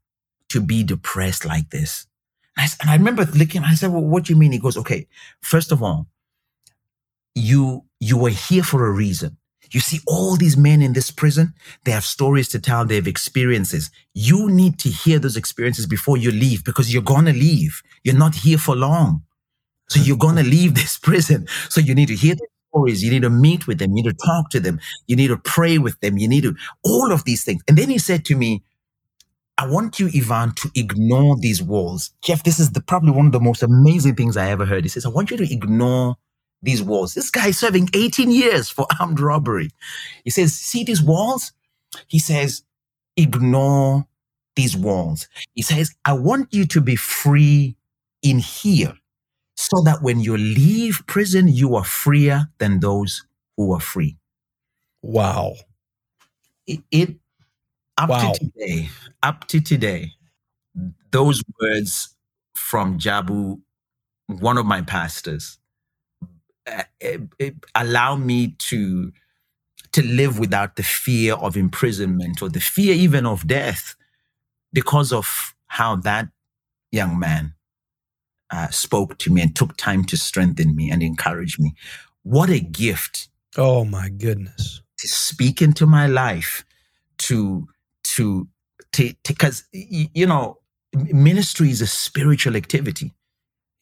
[0.50, 2.06] to be depressed like this.
[2.56, 4.52] And I, and I remember looking, I said, Well, what do you mean?
[4.52, 5.06] He goes, Okay,
[5.42, 6.09] first of all,
[7.34, 9.36] you you were here for a reason.
[9.70, 11.54] You see all these men in this prison,
[11.84, 13.90] they have stories to tell, they have experiences.
[14.14, 17.82] You need to hear those experiences before you leave because you're going to leave.
[18.04, 19.24] You're not here for long.
[19.88, 21.46] So you're going to leave this prison.
[21.68, 23.03] So you need to hear the stories.
[23.03, 23.91] You need to meet with them.
[23.91, 24.81] You need to talk to them.
[25.07, 26.19] You need to pray with them.
[26.19, 26.55] You need to,
[26.85, 27.62] all of these things.
[27.69, 28.62] And then he said to me,
[29.57, 32.12] I want you, Evan, to ignore these walls.
[32.23, 34.85] Jeff, this is the, probably one of the most amazing things I ever heard.
[34.85, 36.16] He says, I want you to ignore
[36.62, 37.14] these walls.
[37.14, 39.71] This guy is serving 18 years for armed robbery.
[40.25, 41.53] He says, see these walls?
[42.07, 42.62] He says,
[43.16, 44.07] ignore
[44.55, 45.29] these walls.
[45.55, 47.77] He says, I want you to be free
[48.23, 48.95] in here
[49.59, 54.16] so that when you leave prison, you are freer than those who are free.
[55.02, 55.54] Wow.
[56.66, 57.16] It, it
[57.98, 58.32] up Wow.
[58.32, 58.90] to today,
[59.22, 60.12] up to today,
[61.12, 62.14] those words
[62.54, 63.61] from Jabu,
[64.28, 65.59] one of my pastors,
[66.66, 69.12] uh, it, it allow me to
[69.92, 73.96] to live without the fear of imprisonment or the fear even of death
[74.72, 76.28] because of how that
[76.92, 77.54] young man
[78.51, 81.74] uh, spoke to me and took time to strengthen me and encourage me.
[82.22, 84.82] What a gift Oh my goodness.
[84.99, 86.64] to speak into my life
[87.18, 87.66] to
[88.05, 88.49] to
[88.92, 90.59] to because you know
[90.94, 93.12] ministry is a spiritual activity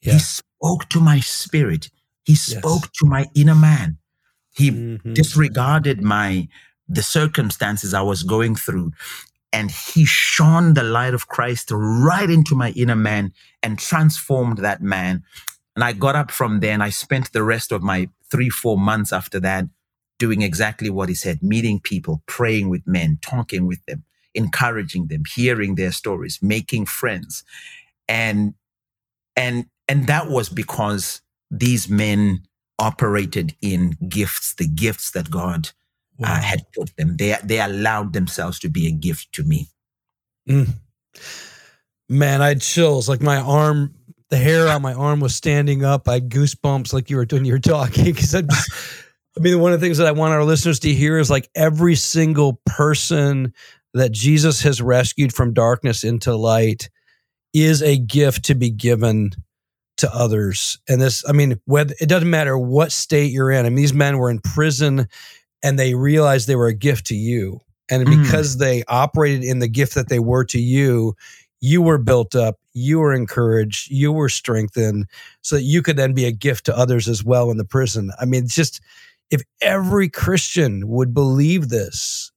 [0.01, 0.13] Yeah.
[0.13, 1.89] he spoke to my spirit
[2.25, 3.97] he spoke to my inner man
[4.55, 5.13] he Mhm.
[5.13, 6.47] disregarded my
[6.87, 8.91] the circumstances i was going through
[9.53, 13.31] and he shone the light of christ right into my inner man
[13.63, 15.23] and transformed that man.
[15.75, 18.77] And i got up from there and i spent the rest of my three four
[18.77, 19.65] months after that
[20.19, 24.03] doing exactly what he said meeting people praying with men talking with them
[24.37, 27.43] encouraging them hearing their stories making friends.
[28.07, 28.53] And
[29.35, 32.43] and and that was because these men
[32.79, 35.69] operated in gifts the gifts that god
[36.19, 36.33] Wow.
[36.33, 39.67] uh, had put them they they allowed themselves to be a gift to me
[40.47, 40.69] Mm.
[42.09, 43.09] Man, I had chills.
[43.09, 43.93] Like my arm,
[44.29, 46.07] the hair on my arm was standing up.
[46.07, 47.45] I had goosebumps like you were doing.
[47.45, 48.05] you were talking.
[48.05, 48.43] Because I
[49.37, 51.49] I mean, one of the things that I want our listeners to hear is like
[51.53, 53.53] every single person
[53.93, 56.89] that Jesus has rescued from darkness into light
[57.53, 59.31] is a gift to be given
[59.97, 60.79] to others.
[60.87, 63.65] And this, I mean, whether it doesn't matter what state you're in.
[63.65, 65.07] I mean, these men were in prison
[65.63, 67.59] and they realized they were a gift to you.
[67.89, 68.21] And Mm.
[68.23, 71.15] because they operated in the gift that they were to you,
[71.61, 75.05] you were built up, you were encouraged, you were strengthened,
[75.41, 78.11] so that you could then be a gift to others as well in the prison.
[78.19, 78.81] I mean, it's just
[79.31, 82.31] if every Christian would believe this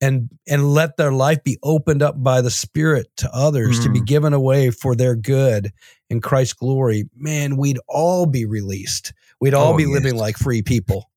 [0.00, 4.00] and and let their life be opened up by the Spirit to others to be
[4.00, 4.06] Mm.
[4.06, 5.72] given away for their good
[6.10, 9.12] in Christ's glory, man, we'd all be released.
[9.40, 11.10] We'd all Oh, be living like free people.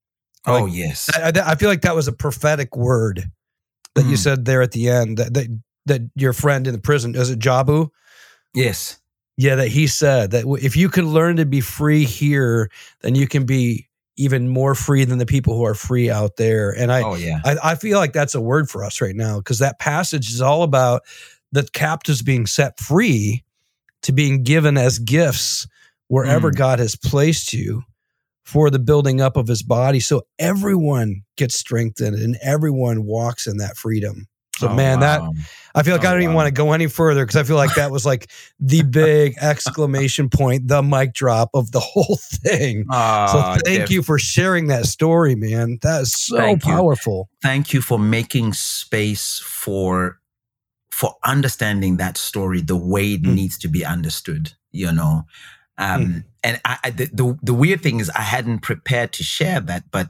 [0.46, 3.24] Oh yes I, I- feel like that was a prophetic word
[3.94, 4.18] that you Mm.
[4.18, 7.38] said there at the end that, that that your friend in the prison is it
[7.38, 7.88] Jabu?
[8.54, 8.98] yes
[9.36, 12.70] Yeah, that he said that if you can learn to be free here,
[13.00, 16.70] then you can be even more free than the people who are free out there.
[16.70, 19.38] And I oh yeah I, I feel like that's a word for us right now
[19.38, 21.02] because that passage is all about
[21.52, 23.42] the captives being set free
[24.02, 25.66] to being given as gifts
[26.08, 26.56] wherever Mm.
[26.56, 27.82] God has placed you
[28.50, 30.00] for the building up of his body.
[30.00, 34.26] So everyone gets strengthened and everyone walks in that freedom.
[34.56, 35.34] So, Oh, man, that wow.
[35.74, 37.56] I feel like I Oh, don't even want to go any further because I feel
[37.56, 42.86] like that was like the big exclamation point, the mic drop of the whole thing.
[42.90, 45.78] Ah, so thank Jeff, you for sharing that story, man.
[45.82, 46.74] That is so Thank you.
[46.74, 47.28] powerful.
[47.42, 50.18] thank you for making space for
[50.90, 53.34] for understanding that story the way it Mm.
[53.34, 55.24] needs to be understood you know
[55.78, 59.60] um and I, I the, the the weird thing is i hadn't prepared to share
[59.60, 60.08] that but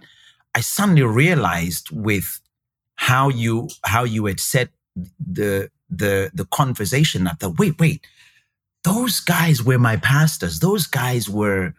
[0.55, 2.41] i suddenly realized with
[2.97, 4.71] how you how you had set
[5.19, 8.07] the the the conversation up that wait wait
[8.85, 10.61] those guys were my pastors.
[10.61, 11.75] Those guys were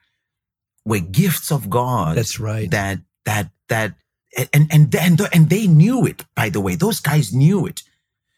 [0.85, 2.69] were gifts of god That's right.
[2.71, 3.93] that that that
[4.53, 6.75] and and and and they knew it by the way.
[6.75, 7.83] Those guys knew it.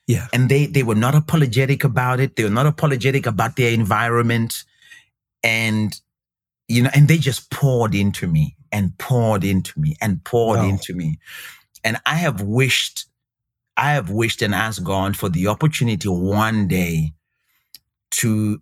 [0.07, 0.27] Yeah.
[0.33, 2.35] and they they were not apologetic about it.
[2.35, 4.63] They were not apologetic about their environment.
[5.43, 5.99] And
[6.73, 10.69] you know and they just poured into me and poured into me and poured Wow.
[10.71, 11.09] into me
[11.83, 13.05] and i have wished
[13.77, 17.13] i have wished and asked god for the opportunity one day
[18.19, 18.61] to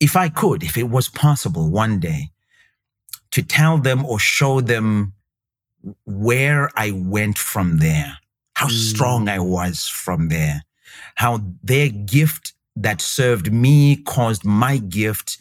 [0.00, 2.22] if i could if it was possible one day
[3.30, 5.12] to tell them or show them
[6.06, 8.18] where I went from there,
[8.54, 8.90] how Mm.
[8.90, 10.64] strong I was from there,
[11.14, 11.32] how
[11.62, 15.38] their gift that served me caused my gift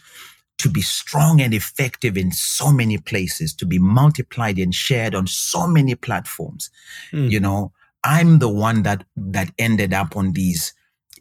[0.57, 5.27] to be strong and effective in so many places, to be multiplied and shared on
[5.27, 6.69] so many platforms.
[7.11, 7.29] Mm.
[7.29, 7.71] You know,
[8.03, 10.73] I'm the one that that ended up on these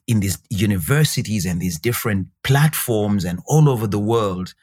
[0.06, 4.54] in these universities and these different platforms and all over the world.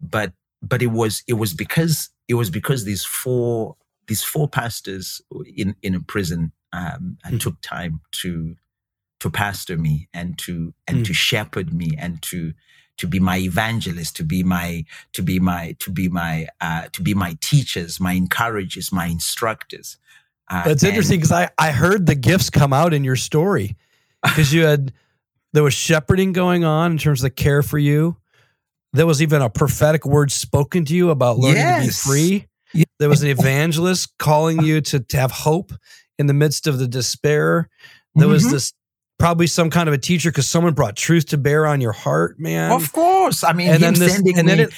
[0.00, 0.32] But
[0.62, 3.76] but it was it was because it was because these four
[4.06, 5.20] these four pastors
[5.56, 7.40] in in a prison um, mm.
[7.40, 8.56] took time to
[9.20, 11.04] to pastor me and to and mm.
[11.06, 12.52] to shepherd me and to
[12.98, 17.02] to be my evangelist, to be my to be my to be my uh, to
[17.02, 19.96] be my teachers, my encouragers, my instructors.
[20.50, 23.76] Uh, That's interesting because I I heard the gifts come out in your story
[24.22, 24.92] because you had
[25.52, 28.16] there was shepherding going on in terms of care for you.
[28.92, 31.80] There was even a prophetic word spoken to you about learning yes.
[31.82, 32.46] to be free.
[32.72, 32.86] Yes.
[32.98, 35.72] There was an evangelist calling you to, to have hope
[36.18, 37.68] in the midst of the despair.
[38.14, 38.32] There mm-hmm.
[38.32, 38.72] was this
[39.18, 42.38] probably some kind of a teacher because someone brought truth to bear on your heart,
[42.38, 42.72] man.
[42.72, 43.44] Of course.
[43.44, 44.74] I mean, and then this, and me- then it,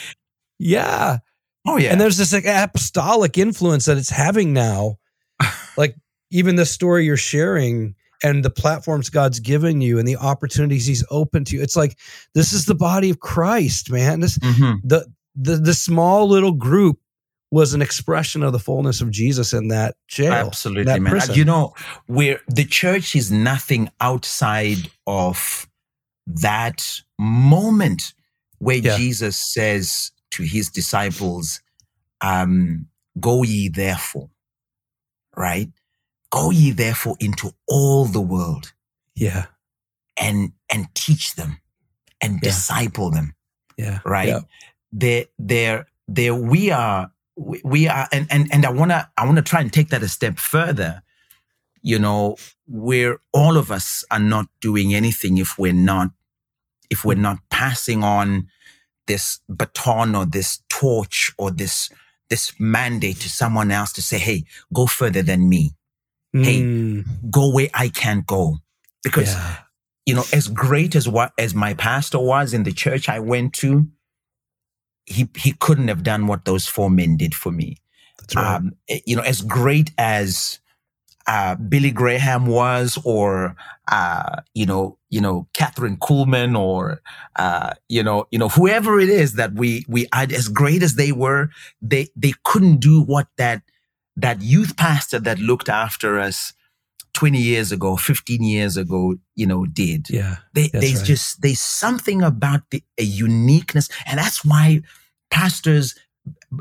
[0.58, 1.18] yeah.
[1.66, 1.92] Oh yeah.
[1.92, 4.98] And there's this like apostolic influence that it's having now.
[5.76, 5.96] like
[6.30, 11.04] even the story you're sharing and the platforms God's given you and the opportunities he's
[11.10, 11.62] open to you.
[11.62, 11.98] It's like
[12.34, 14.20] this is the body of Christ, man.
[14.20, 14.86] This mm-hmm.
[14.86, 16.98] the the the small little group
[17.50, 20.32] was an expression of the fullness of Jesus in that jail.
[20.32, 21.10] Absolutely, that man.
[21.10, 21.34] Prison.
[21.34, 21.74] You know,
[22.06, 25.68] where the church is nothing outside of
[26.26, 26.84] that
[27.18, 28.14] moment
[28.58, 28.96] where yeah.
[28.96, 31.60] Jesus says to his disciples,
[32.20, 32.86] um,
[33.20, 34.30] go ye therefore,
[35.36, 35.68] right?
[36.30, 38.72] Go ye therefore into all the world.
[39.14, 39.46] Yeah.
[40.16, 41.60] And and teach them
[42.20, 42.40] and yeah.
[42.40, 43.34] disciple them.
[43.76, 44.00] Yeah.
[44.04, 44.28] Right?
[44.28, 44.40] Yeah.
[44.92, 49.36] There, there, there we are we are and and, and i want to i want
[49.36, 51.02] to try and take that a step further
[51.82, 56.10] you know where all of us are not doing anything if we're not
[56.90, 58.48] if we're not passing on
[59.06, 61.90] this baton or this torch or this
[62.28, 65.72] this mandate to someone else to say hey go further than me
[66.34, 66.44] mm.
[66.44, 68.56] hey go where i can't go
[69.04, 69.58] because yeah.
[70.06, 73.52] you know as great as what as my pastor was in the church i went
[73.52, 73.86] to
[75.06, 77.78] he he couldn't have done what those four men did for me.
[78.34, 78.56] Right.
[78.56, 80.58] Um, eh, you know, as great as
[81.26, 83.56] uh, Billy Graham was, or
[83.88, 87.00] uh, you know, you know, Kathryn Kuhlman, or
[87.36, 91.12] uh, you know, you know, whoever it is that we we as great as they
[91.12, 91.50] were,
[91.80, 93.62] they they couldn't do what that
[94.16, 96.52] that youth pastor that looked after us
[97.16, 100.08] 20 years ago, 15 years ago, you know, did.
[100.10, 100.36] Yeah.
[100.52, 101.04] They, there's right.
[101.04, 103.88] just, there's something about the, a uniqueness.
[104.06, 104.82] And that's why
[105.30, 105.94] pastors,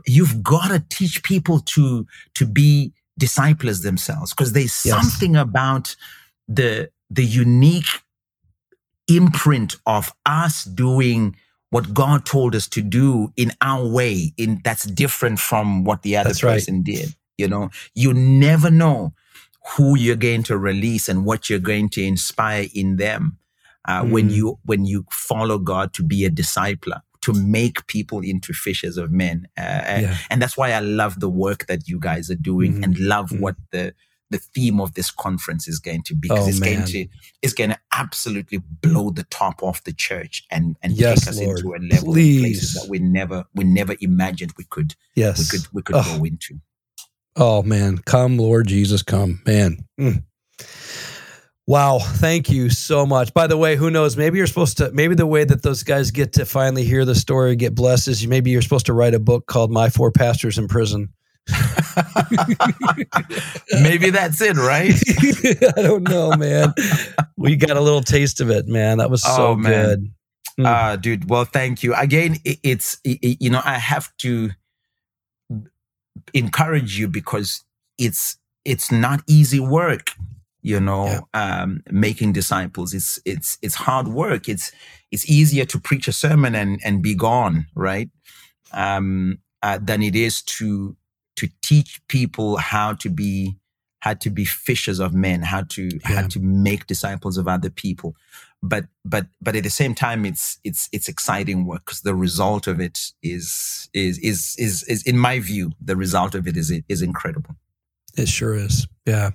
[0.07, 4.95] you've got to teach people to, to be disciples themselves because there's yes.
[4.95, 5.95] something about
[6.47, 8.01] the, the unique
[9.07, 11.35] imprint of us doing
[11.69, 16.15] what God told us to do in our way in that's different from what the
[16.15, 16.85] other that's person right.
[16.85, 17.15] did.
[17.37, 19.13] You know, you never know
[19.69, 23.37] who you're going to release and what you're going to inspire in them
[23.87, 24.11] uh, mm.
[24.11, 28.97] when you when you follow God to be a discipler to make people into fishers
[28.97, 30.17] of men uh, yeah.
[30.29, 33.29] and that's why I love the work that you guys are doing mm and love
[33.29, 33.93] mm what the
[34.31, 36.75] the theme of this conference is going to be because oh, it's man.
[36.75, 37.07] going to
[37.41, 41.39] it's going to absolutely blow the top off the church and and yes, take us
[41.39, 41.59] Lord.
[41.59, 42.37] into a level Please.
[42.37, 45.95] of places that we never we never imagined we could yes we could we could
[45.95, 46.17] oh.
[46.17, 46.59] go into
[47.35, 49.85] Oh man, come Lord Jesus, come, man.
[49.99, 50.23] Mm.
[51.67, 53.33] Wow, thank you so much.
[53.33, 54.15] By the way, who knows?
[54.15, 54.91] Maybe you're supposed to.
[54.91, 58.27] Maybe the way that those guys get to finally hear the story, get blessed, is
[58.27, 61.09] maybe you're supposed to write a book called "My Four Pastors in Prison."
[63.81, 64.93] maybe that's it, right?
[65.77, 66.73] I don't know, man.
[67.35, 68.99] we got a little taste of it, man.
[68.99, 70.11] That was so oh, good,
[70.59, 70.65] mm.
[70.65, 71.29] uh, dude.
[71.29, 72.37] Well, thank you again.
[72.45, 74.51] It, it's it, you know I have to
[76.33, 77.63] encourage you because
[77.97, 80.11] it's it's not easy work
[80.65, 81.61] you know yeah.
[81.61, 82.91] um, making disciples.
[82.91, 84.49] It's it's it's hard work.
[84.49, 84.71] It's
[85.11, 88.09] it's easier to preach a sermon and and be gone right?
[88.73, 90.97] Um, uh, than it is to
[91.35, 93.55] to teach people how to be
[94.05, 96.21] how to be fishers of men how to yeah.
[96.21, 98.15] how to make disciples of other people.
[98.61, 102.67] But but but at the same time it's it's it's exciting work because the result
[102.67, 106.71] of it is is is is is in my view the result of it is
[106.87, 107.55] is incredible.
[108.15, 108.87] It sure is.
[109.07, 109.31] Yeah.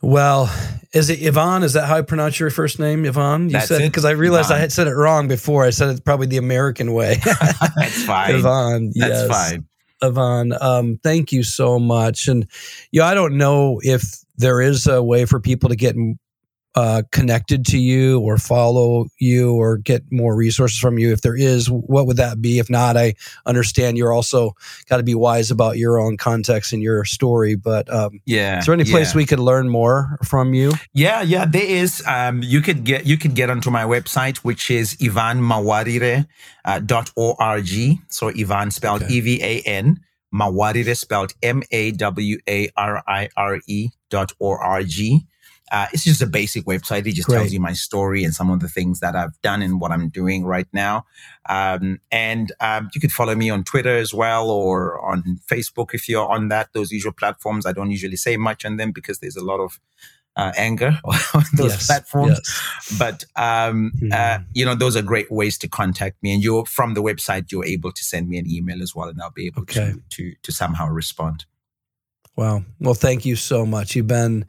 [0.00, 0.50] Well
[0.94, 1.62] is it Evan?
[1.62, 3.50] Is that how i pronounce your first name Evan?
[3.50, 4.56] You That's said because i realized Evan.
[4.56, 5.66] i had said it wrong before.
[5.66, 7.16] I said it probably the american way.
[7.76, 8.36] That's fine.
[8.36, 9.28] Evan That's yes.
[9.28, 9.68] fine
[10.02, 12.28] Evan, um, thank you so much.
[12.28, 12.46] And,
[12.92, 15.96] you know, I don't know if there is a way for people to get
[16.74, 21.12] uh, connected to you or follow you or get more resources from you?
[21.12, 22.58] If there is, what would that be?
[22.58, 23.14] If not, I
[23.46, 24.52] understand you're also
[24.88, 27.54] got to be wise about your own context and your story.
[27.56, 29.16] But um, yeah, is there any place yeah.
[29.16, 30.72] we could learn more from you?
[30.92, 32.02] Yeah, yeah, there is.
[32.06, 36.26] Um, you could get you could get onto my website, which is evanmawarire
[36.64, 37.68] uh, dot org.
[38.08, 39.14] So Evan spelled Okay.
[39.14, 40.00] E V A N.
[40.34, 45.26] Mawarire spelled M A W A R I R E dot O R G.
[45.70, 47.06] Uh, it's just a basic website.
[47.06, 47.38] It just Great.
[47.38, 50.08] tells you my story and some of the things that I've done and what I'm
[50.08, 51.04] doing right now.
[51.48, 56.08] Um, and um, you could follow me on Twitter as well or on Facebook if
[56.08, 57.66] you're on that, those usual platforms.
[57.66, 59.78] I don't usually say much on them because there's a lot of
[60.36, 62.96] uh, anger on those Yes, platforms yes.
[62.96, 64.12] but um, Mhm.
[64.12, 67.50] uh, you know those are great ways to contact me and you're from the website
[67.50, 69.94] you're able to send me an email as well and i'll be able Okay.
[69.94, 71.44] to, to to somehow respond
[72.36, 72.62] Wow.
[72.78, 73.96] Well, thank you so much.
[73.96, 74.46] You've been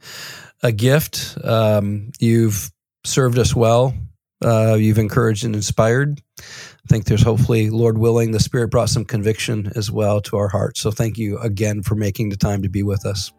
[0.62, 1.38] a gift.
[1.44, 2.70] Um, you've
[3.04, 3.94] served us well.
[4.42, 6.20] Uh, you've encouraged and inspired.
[6.38, 10.48] I think there's hopefully, Lord willing, the Spirit brought some conviction as well to our
[10.48, 10.80] hearts.
[10.80, 13.32] So thank you again for making the time to be with us.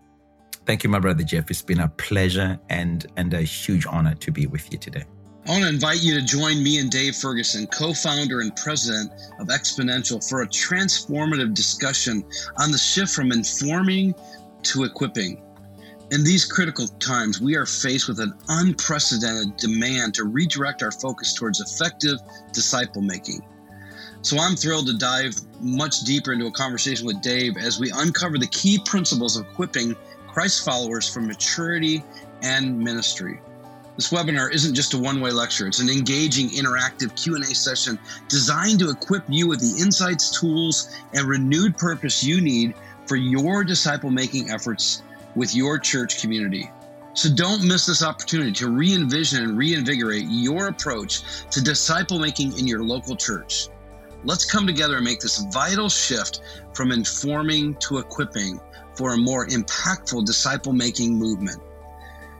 [0.65, 4.31] thank you my brother jeff it's been a pleasure and and a huge honor to
[4.31, 5.03] be with you today
[5.47, 9.11] I want to invite you to join me and Dave Ferguson, co founder and president
[9.39, 12.23] of Exponential, for a transformative discussion
[12.57, 14.13] on the shift from informing
[14.61, 15.41] to equipping.
[16.11, 21.33] In these critical times, we are faced with an unprecedented demand to redirect our focus
[21.33, 22.19] towards effective
[22.51, 23.41] disciple making.
[24.21, 28.37] So I'm thrilled to dive much deeper into a conversation with Dave as we uncover
[28.37, 29.95] the key principles of equipping
[30.27, 32.03] Christ followers for maturity
[32.43, 33.39] and ministry.
[33.95, 35.65] This webinar isn't just a one-way lecture.
[35.65, 37.97] It's an engaging, interactive Q&A session
[38.27, 42.73] designed to equip you with the insights, tools, and renewed purpose you need
[43.05, 45.03] for your disciple-making efforts
[45.35, 46.69] with your church community.
[47.13, 52.67] So don't miss this opportunity to re-envision and reinvigorate your approach to disciple making in
[52.67, 53.67] your local church.
[54.23, 56.41] Let's come together and make this vital shift
[56.73, 58.61] from informing to equipping
[58.95, 61.61] for a more impactful disciple making movement.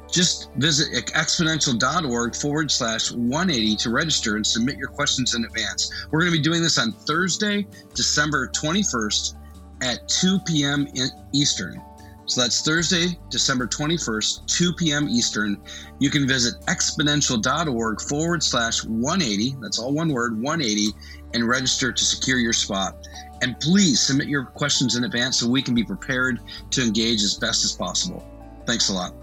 [0.10, 5.92] Just visit exponential.org forward slash 180 to register and submit your questions in advance.
[6.12, 9.36] We're going to be doing this on Thursday, December 21st
[9.82, 10.88] at 2 p.m.
[11.34, 11.82] Eastern.
[12.32, 15.10] So that's Thursday, December 21st, 2 p.m.
[15.10, 15.62] Eastern.
[16.00, 20.98] You can visit exponential.org forward slash 180, that's all one word, 180,
[21.34, 23.06] and register to secure your spot.
[23.42, 27.34] And please submit your questions in advance so we can be prepared to engage as
[27.34, 28.26] best as possible.
[28.66, 29.14] Thanks a lot.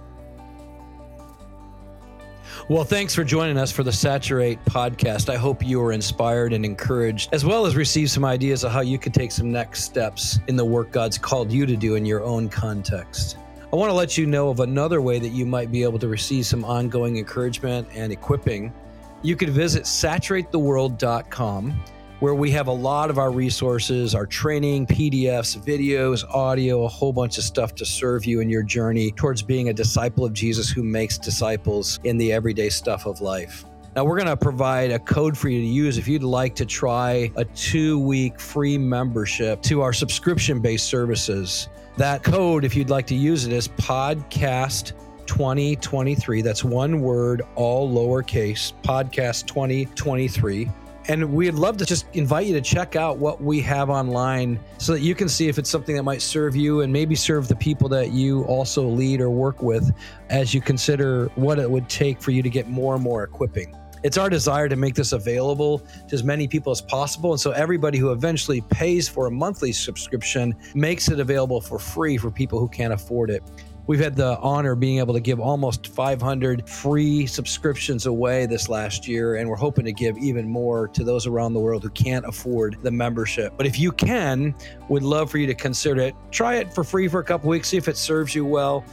[2.70, 5.30] Well, thanks for joining us for the Saturate podcast.
[5.30, 8.82] I hope you are inspired and encouraged, as well as receive some ideas of how
[8.82, 12.04] you could take some next steps in the work God's called you to do in
[12.04, 13.38] your own context.
[13.72, 16.08] I want to let you know of another way that you might be able to
[16.08, 18.70] receive some ongoing encouragement and equipping.
[19.22, 21.82] You could visit saturatetheworld.com
[22.20, 27.12] where we have a lot of our resources, our training, PDFs, videos, audio, a whole
[27.12, 30.68] bunch of stuff to serve you in your journey towards being a disciple of Jesus
[30.68, 33.64] who makes disciples in the everyday stuff of life.
[33.94, 36.66] Now, we're going to provide a code for you to use if you'd like to
[36.66, 41.68] try a two week free membership to our subscription based services.
[41.96, 44.92] That code, if you'd like to use it, is podcast
[45.26, 46.42] 2023.
[46.42, 50.68] That's one word, all lowercase, podcast 2023.
[51.08, 54.92] And we'd love to just invite you to check out what we have online so
[54.92, 57.56] that you can see if it's something that might serve you and maybe serve the
[57.56, 59.90] people that you also lead or work with
[60.28, 63.74] as you consider what it would take for you to get more and more equipping.
[64.02, 67.32] It's our desire to make this available to as many people as possible.
[67.32, 72.18] And so everybody who eventually pays for a monthly subscription makes it available for free
[72.18, 73.42] for people who can't afford it.
[73.88, 78.68] We've had the honor of being able to give almost 500 free subscriptions away this
[78.68, 81.88] last year, and we're hoping to give even more to those around the world who
[81.88, 83.54] can't afford the membership.
[83.56, 84.54] But if you can,
[84.90, 86.14] we'd love for you to consider it.
[86.30, 88.84] Try it for free for a couple weeks, see if it serves you well.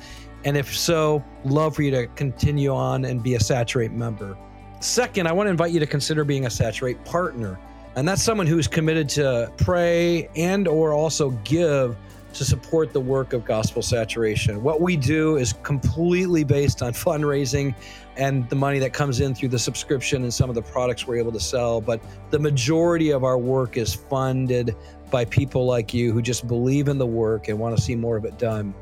[0.45, 4.37] And if so, love for you to continue on and be a Saturate member.
[4.79, 7.59] Second, I want to invite you to consider being a Saturate partner.
[7.97, 11.97] And that's someone who's committed to pray and or also give
[12.35, 14.61] to support the work of gospel saturation.
[14.61, 17.73] What we do is completely based on fundraising
[18.17, 21.17] and the money that comes in through the subscription and some of the products we're
[21.17, 21.81] able to sell.
[21.81, 22.01] But
[22.31, 24.75] the majority of our work is funded
[25.11, 28.17] by people like you who just believe in the work and want to see more
[28.17, 28.73] of it done.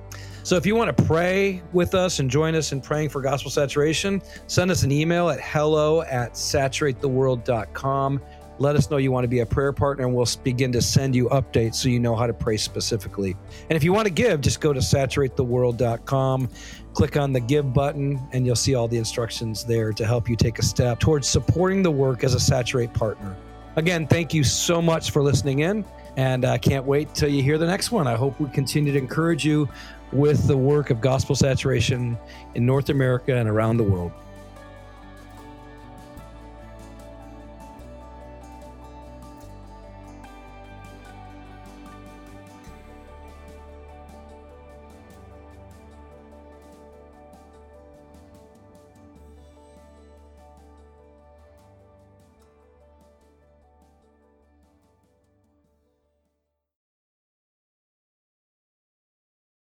[0.43, 3.49] So if you want to pray with us and join us in praying for gospel
[3.49, 8.21] saturation, send us an email at hello at saturatetheworld.com.
[8.59, 11.15] let us know you want to be a prayer partner and we'll begin to send
[11.15, 13.35] you updates so you know how to pray specifically.
[13.69, 16.49] And if you want to give, just go to saturatetheworld.com,
[16.93, 20.35] click on the give button, and you'll see all the instructions there to help you
[20.35, 23.35] take a step towards supporting the work as a Saturate partner.
[23.75, 25.83] Again, thank you so much for listening in,
[26.15, 28.07] and I can't wait till you hear the next one.
[28.07, 29.67] I hope we continue to encourage you
[30.11, 32.15] with the work of gospel saturation
[32.53, 34.11] in North America and around the world.